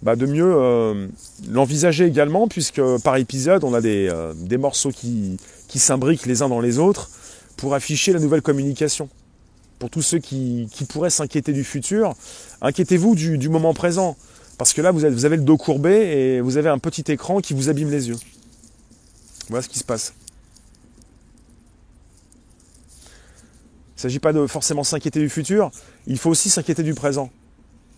bah, 0.04 0.16
mieux 0.16 0.56
euh, 0.56 1.08
l'envisager 1.52 2.06
également, 2.06 2.48
puisque 2.48 2.82
par 3.04 3.18
épisode, 3.18 3.66
on 3.66 3.74
a 3.74 3.82
des, 3.82 4.08
euh, 4.10 4.34
morceaux 4.58 4.92
qui 4.92 5.38
s'imbriquent 5.68 6.28
les 6.28 6.42
uns 6.42 6.48
dans 6.48 6.62
les 6.62 6.80
autres 6.80 7.10
pour 7.60 7.76
afficher 7.76 8.14
la 8.14 8.20
nouvelle 8.20 8.42
communication. 8.42 9.10
Pour 9.80 9.90
tous 9.90 10.02
ceux 10.02 10.20
qui, 10.20 10.70
pourraient 10.88 11.10
s'inquiéter 11.10 11.52
du 11.52 11.66
futur, 11.66 12.16
inquiétez-vous 12.62 13.16
du, 13.16 13.50
moment 13.50 13.74
présent. 13.74 14.16
Parce 14.58 14.72
que 14.72 14.82
là, 14.82 14.92
vous 14.92 15.04
avez, 15.04 15.36
le 15.36 15.44
dos 15.44 15.58
courbé 15.58 15.92
et 15.92 16.42
vous 16.42 16.56
avez 16.56 16.70
un 16.70 16.80
petit 16.80 17.12
écran 17.12 17.42
qui 17.42 17.54
vous 17.54 17.70
abîme 17.70 17.92
les 17.92 18.08
yeux. 18.08 18.18
Voilà 19.50 19.62
ce 19.62 19.68
qui 19.68 19.78
se 19.78 19.84
passe. 19.84 20.14
Il 23.02 23.98
ne 23.98 24.02
s'agit 24.04 24.20
pas 24.20 24.32
de 24.32 24.48
forcément 24.48 24.86
s'inquiéter 24.86 25.20
du 25.20 25.30
futur, 25.30 25.72
il 26.08 26.18
faut 26.18 26.30
aussi 26.30 26.50
s'inquiéter 26.50 26.84
du 26.84 26.94
présent, 26.94 27.30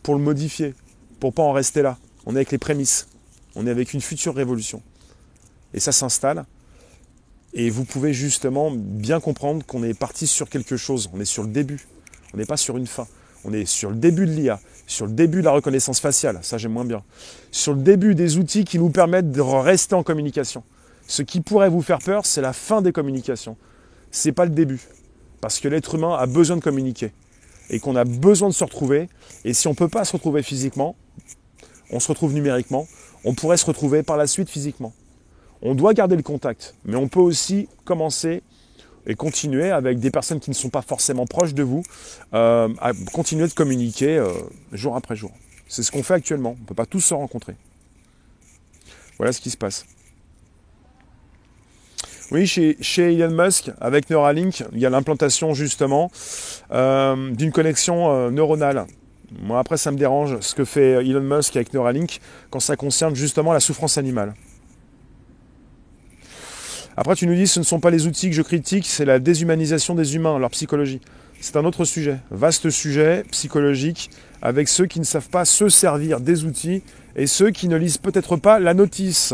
pour 0.02 0.16
le 0.16 0.22
modifier, 0.22 0.74
pour 1.20 1.34
pas 1.34 1.44
en 1.44 1.52
rester 1.52 1.84
là. 1.84 2.00
On 2.26 2.34
est 2.34 2.38
avec 2.38 2.52
les 2.52 2.58
prémices, 2.58 3.08
on 3.54 3.68
est 3.68 3.70
avec 3.70 3.94
une 3.94 4.02
future 4.02 4.34
révolution. 4.34 4.82
Et 5.76 5.80
ça 5.80 5.92
s'installe, 5.92 6.46
et 7.54 7.70
vous 7.70 7.84
pouvez 7.84 8.14
justement 8.14 8.72
bien 8.72 9.20
comprendre 9.20 9.66
qu'on 9.66 9.84
est 9.84 9.98
parti 9.98 10.28
sur 10.28 10.50
quelque 10.50 10.78
chose. 10.78 11.10
On 11.14 11.20
est 11.20 11.26
sur 11.26 11.44
le 11.44 11.50
début. 11.50 11.88
On 12.34 12.38
n'est 12.38 12.46
pas 12.46 12.58
sur 12.58 12.78
une 12.78 12.88
fin. 12.88 13.08
On 13.44 13.54
est 13.54 13.66
sur 13.66 13.90
le 13.90 13.96
début 13.96 14.26
de 14.26 14.32
l'IA, 14.32 14.60
sur 14.86 15.08
le 15.08 15.14
début 15.14 15.40
de 15.40 15.46
la 15.46 15.52
reconnaissance 15.52 16.00
faciale. 16.00 16.40
Ça, 16.44 16.58
j'aime 16.58 16.74
moins 16.74 16.86
bien. 16.86 17.04
Sur 17.52 17.74
le 17.74 17.82
début 17.82 18.16
des 18.16 18.38
outils 18.38 18.66
qui 18.66 18.78
nous 18.78 18.90
permettent 18.90 19.32
de 19.32 19.42
rester 19.42 19.96
en 19.96 20.04
communication. 20.04 20.64
Ce 21.08 21.24
qui 21.24 21.42
pourrait 21.42 21.70
vous 21.70 21.82
faire 21.82 22.00
peur, 22.00 22.26
c'est 22.26 22.42
la 22.42 22.54
fin 22.54 22.82
des 22.82 22.92
communications. 22.92 23.58
C'est 24.12 24.32
pas 24.32 24.46
le 24.46 24.52
début. 24.52 24.80
Parce 25.42 25.60
que 25.60 25.68
l'être 25.68 25.96
humain 25.96 26.16
a 26.16 26.28
besoin 26.28 26.56
de 26.56 26.62
communiquer. 26.62 27.12
Et 27.70 27.80
qu'on 27.80 27.96
a 27.96 28.06
besoin 28.06 28.48
de 28.50 28.54
se 28.54 28.64
retrouver. 28.64 29.10
Et 29.44 29.54
si 29.54 29.68
on 29.68 29.72
ne 29.72 29.76
peut 29.76 29.90
pas 29.90 30.06
se 30.06 30.14
retrouver 30.14 30.44
physiquement, 30.44 30.96
on 31.90 32.00
se 32.00 32.08
retrouve 32.08 32.34
numériquement. 32.34 32.88
On 33.26 33.34
pourrait 33.34 33.58
se 33.58 33.66
retrouver 33.66 34.04
par 34.04 34.18
la 34.18 34.28
suite 34.28 34.50
physiquement. 34.50 34.94
On 35.62 35.76
doit 35.76 35.94
garder 35.94 36.16
le 36.16 36.24
contact, 36.24 36.76
mais 36.86 36.96
on 36.96 37.08
peut 37.08 37.20
aussi 37.20 37.70
commencer 37.86 38.42
et 39.06 39.16
continuer 39.16 39.72
avec 39.72 40.00
des 40.00 40.12
personnes 40.12 40.40
qui 40.40 40.50
ne 40.50 40.56
sont 40.56 40.70
pas 40.70 40.82
forcément 40.82 41.26
proches 41.26 41.54
de 41.54 41.64
vous, 41.64 41.84
euh, 42.34 42.70
à 42.80 42.92
continuer 43.14 43.48
de 43.48 43.54
communiquer 43.54 44.18
euh, 44.18 44.30
jour 44.72 44.96
après 44.96 45.16
jour. 45.16 45.32
C'est 45.68 45.84
ce 45.84 45.92
qu'on 45.92 46.04
fait 46.04 46.16
actuellement. 46.16 46.56
On 46.58 46.62
ne 46.62 46.66
peut 46.66 46.76
pas 46.76 46.86
tous 46.86 47.00
se 47.00 47.14
rencontrer. 47.14 47.56
Voilà 49.18 49.34
ce 49.34 49.42
qui 49.42 49.50
se 49.50 49.58
passe. 49.58 49.86
Oui, 52.32 52.48
chez, 52.48 52.78
Elon 52.98 53.32
Musk, 53.32 53.72
avec 53.82 54.10
Neuralink, 54.10 54.64
il 54.72 54.80
y 54.80 54.86
a 54.86 54.90
l'implantation 54.90 55.54
justement 55.54 56.10
euh, 56.72 57.32
d'une 57.32 57.52
connexion 57.52 58.32
neuronale. 58.32 58.86
Moi, 59.42 59.60
après, 59.60 59.78
ça 59.78 59.92
me 59.92 59.98
dérange 59.98 60.40
ce 60.40 60.56
que 60.56 60.64
fait 60.64 61.06
Elon 61.06 61.22
Musk 61.22 61.56
avec 61.56 61.74
Neuralink 61.74 62.20
quand 62.50 62.62
ça 62.62 62.76
concerne 62.78 63.16
justement 63.16 63.52
la 63.54 63.60
souffrance 63.60 63.98
animale. 63.98 64.34
Après, 67.02 67.16
tu 67.16 67.26
nous 67.26 67.34
dis, 67.34 67.48
ce 67.48 67.60
ne 67.60 67.66
sont 67.66 67.80
pas 67.80 67.90
les 67.90 68.06
outils 68.06 68.30
que 68.30 68.36
je 68.36 68.44
critique, 68.44 68.86
c'est 68.86 69.06
la 69.06 69.18
déshumanisation 69.18 69.96
des 69.96 70.16
humains, 70.16 70.38
leur 70.38 70.52
psychologie. 70.52 71.02
C'est 71.40 71.56
un 71.56 71.66
autre 71.66 71.84
sujet, 71.84 72.20
vaste 72.30 72.70
sujet 72.70 73.24
psychologique, 73.32 74.12
avec 74.44 74.68
ceux 74.68 74.86
qui 74.86 75.00
ne 75.00 75.04
savent 75.04 75.30
pas 75.30 75.44
se 75.44 75.68
servir 75.68 76.20
des 76.20 76.46
outils 76.46 76.84
et 77.16 77.26
ceux 77.26 77.50
qui 77.50 77.70
ne 77.70 77.76
lisent 77.76 77.98
peut-être 77.98 78.36
pas 78.36 78.60
la 78.60 78.76
notice, 78.76 79.34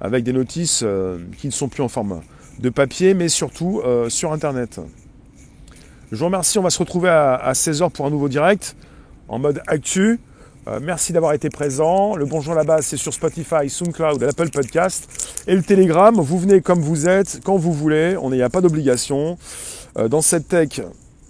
avec 0.00 0.24
des 0.24 0.32
notices 0.32 0.80
euh, 0.82 1.18
qui 1.36 1.48
ne 1.48 1.52
sont 1.52 1.68
plus 1.68 1.82
en 1.82 1.90
forme 1.90 2.22
de 2.60 2.70
papier, 2.70 3.12
mais 3.12 3.28
surtout 3.28 3.82
euh, 3.84 4.08
sur 4.08 4.32
Internet. 4.32 4.80
Je 6.12 6.16
vous 6.16 6.24
remercie, 6.24 6.58
on 6.58 6.62
va 6.62 6.70
se 6.70 6.78
retrouver 6.78 7.10
à, 7.10 7.52
16h 7.52 7.90
pour 7.90 8.06
un 8.06 8.10
nouveau 8.10 8.30
direct, 8.30 8.74
en 9.28 9.38
mode 9.38 9.60
actu. 9.66 10.18
Euh, 10.66 10.80
merci 10.82 11.12
d'avoir 11.12 11.34
été 11.34 11.50
présent. 11.50 12.16
Le 12.16 12.24
Bonjour 12.24 12.54
là-bas, 12.54 12.80
c'est 12.80 12.96
sur 12.96 13.12
Spotify, 13.12 13.68
SoundCloud 13.68 14.22
Apple 14.22 14.48
Podcast. 14.48 15.42
Et 15.46 15.54
le 15.54 15.62
Telegram, 15.62 16.14
vous 16.18 16.38
venez 16.38 16.62
comme 16.62 16.80
vous 16.80 17.06
êtes, 17.06 17.42
quand 17.44 17.58
vous 17.58 17.72
voulez. 17.72 18.16
On 18.18 18.30
n'y 18.30 18.40
a 18.40 18.48
pas 18.48 18.62
d'obligation. 18.62 19.36
Euh, 19.98 20.08
dans 20.08 20.22
cette 20.22 20.48
tech 20.48 20.80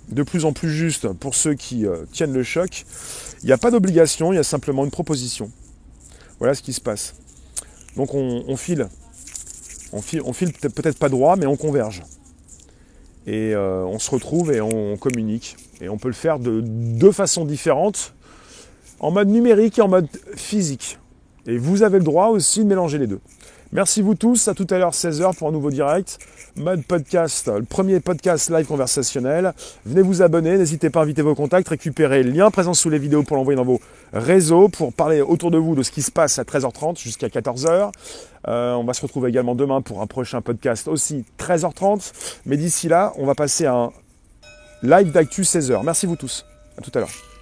de 0.09 0.23
plus 0.23 0.44
en 0.44 0.53
plus 0.53 0.70
juste 0.70 1.09
pour 1.14 1.35
ceux 1.35 1.55
qui 1.55 1.85
euh, 1.85 2.05
tiennent 2.12 2.33
le 2.33 2.44
choc, 2.44 2.85
il 3.42 3.47
n'y 3.47 3.53
a 3.53 3.59
pas 3.59 3.73
d'obligation, 3.73 4.33
il 4.33 4.37
y 4.37 4.38
a 4.38 4.44
simplement 4.44 4.85
une 4.85 4.92
proposition. 4.92 5.51
Voilà 6.38 6.55
ce 6.55 6.62
qui 6.62 6.73
se 6.73 6.81
passe. 6.81 7.16
Donc 7.97 8.14
on, 8.14 8.57
file. 8.57 8.88
On 9.92 10.01
file, 10.01 10.23
on 10.25 10.33
file 10.33 10.53
peut-être 10.53 10.99
pas 10.99 11.09
droit, 11.09 11.35
mais 11.35 11.47
on 11.47 11.57
converge. 11.57 12.03
Et 13.27 13.55
on 13.57 13.99
se 13.99 14.11
retrouve 14.11 14.53
et 14.53 14.61
on, 14.61 14.97
communique. 14.97 15.57
Et 15.81 15.88
on 15.88 15.97
peut 15.97 16.09
le 16.09 16.14
faire 16.14 16.38
de 16.38 16.61
deux 16.61 17.12
façons 17.12 17.44
différentes, 17.44 18.13
en 19.00 19.11
mode 19.11 19.28
numérique 19.28 19.78
et 19.78 19.83
en 19.83 19.88
mode 19.88 20.09
physique. 20.37 20.98
Et 21.46 21.59
vous 21.59 21.83
avez 21.83 21.98
le 21.98 22.04
droit 22.04 22.28
aussi 22.28 22.61
de 22.61 22.68
mélanger 22.68 22.98
les 22.98 23.07
deux. 23.07 23.20
Merci 23.74 24.02
vous 24.02 24.14
tous, 24.14 24.46
à 24.46 24.54
tout 24.54 24.68
à 24.70 24.78
l'heure 24.78 24.92
16h 24.92 25.37
pour 25.37 25.48
un 25.48 25.50
nouveau 25.50 25.70
direct. 25.70 26.18
Mode 26.54 26.85
podcast, 26.85 27.48
le 27.48 27.64
premier 27.64 27.98
podcast 27.98 28.48
live 28.48 28.66
conversationnel. 28.66 29.52
Venez 29.85 30.02
vous 30.02 30.22
abonner, 30.22 30.57
n'hésitez 30.57 30.90
pas 30.90 31.00
à 31.00 31.02
inviter 31.02 31.22
vos 31.22 31.35
contacts, 31.35 31.68
récupérer 31.68 32.22
le 32.22 32.30
lien 32.30 32.52
présent 32.52 32.72
sous 32.72 32.88
les 32.88 33.00
vidéos 33.00 33.24
pour 33.24 33.37
l'envoyer 33.37 33.57
dans 33.57 33.64
vos 33.64 33.80
réseaux, 34.12 34.68
pour 34.68 34.92
parler 34.92 35.22
autour 35.22 35.50
de 35.50 35.59
vous 35.59 35.74
de 35.74 35.83
ce 35.83 35.90
qui 35.90 36.02
se 36.02 36.12
passe 36.12 36.38
à 36.38 36.44
13h30 36.44 37.00
jusqu'à 37.00 37.26
14h. 37.26 37.90
Euh, 38.46 38.74
on 38.74 38.85
va 38.85 38.94
se 38.94 39.02
retrouver 39.02 39.30
également 39.30 39.57
demain 39.57 39.83
pour 39.83 40.02
un 40.02 40.07
prochain 40.07 40.40
podcast 40.40 40.87
aussi 40.87 41.24
13h30. 41.40 42.12
Mais 42.46 42.57
d'ici 42.57 42.87
là, 42.87 43.12
on 43.18 43.26
va 43.26 43.35
passer 43.35 43.66
à 43.66 43.74
un 43.74 43.92
live 44.85 45.11
d'actu 45.11 45.42
16h. 45.42 45.83
Merci 45.85 46.07
vous 46.07 46.14
tous. 46.14 46.46
À 46.78 46.80
tout 46.80 46.92
à 46.94 47.00
l'heure. 47.00 47.34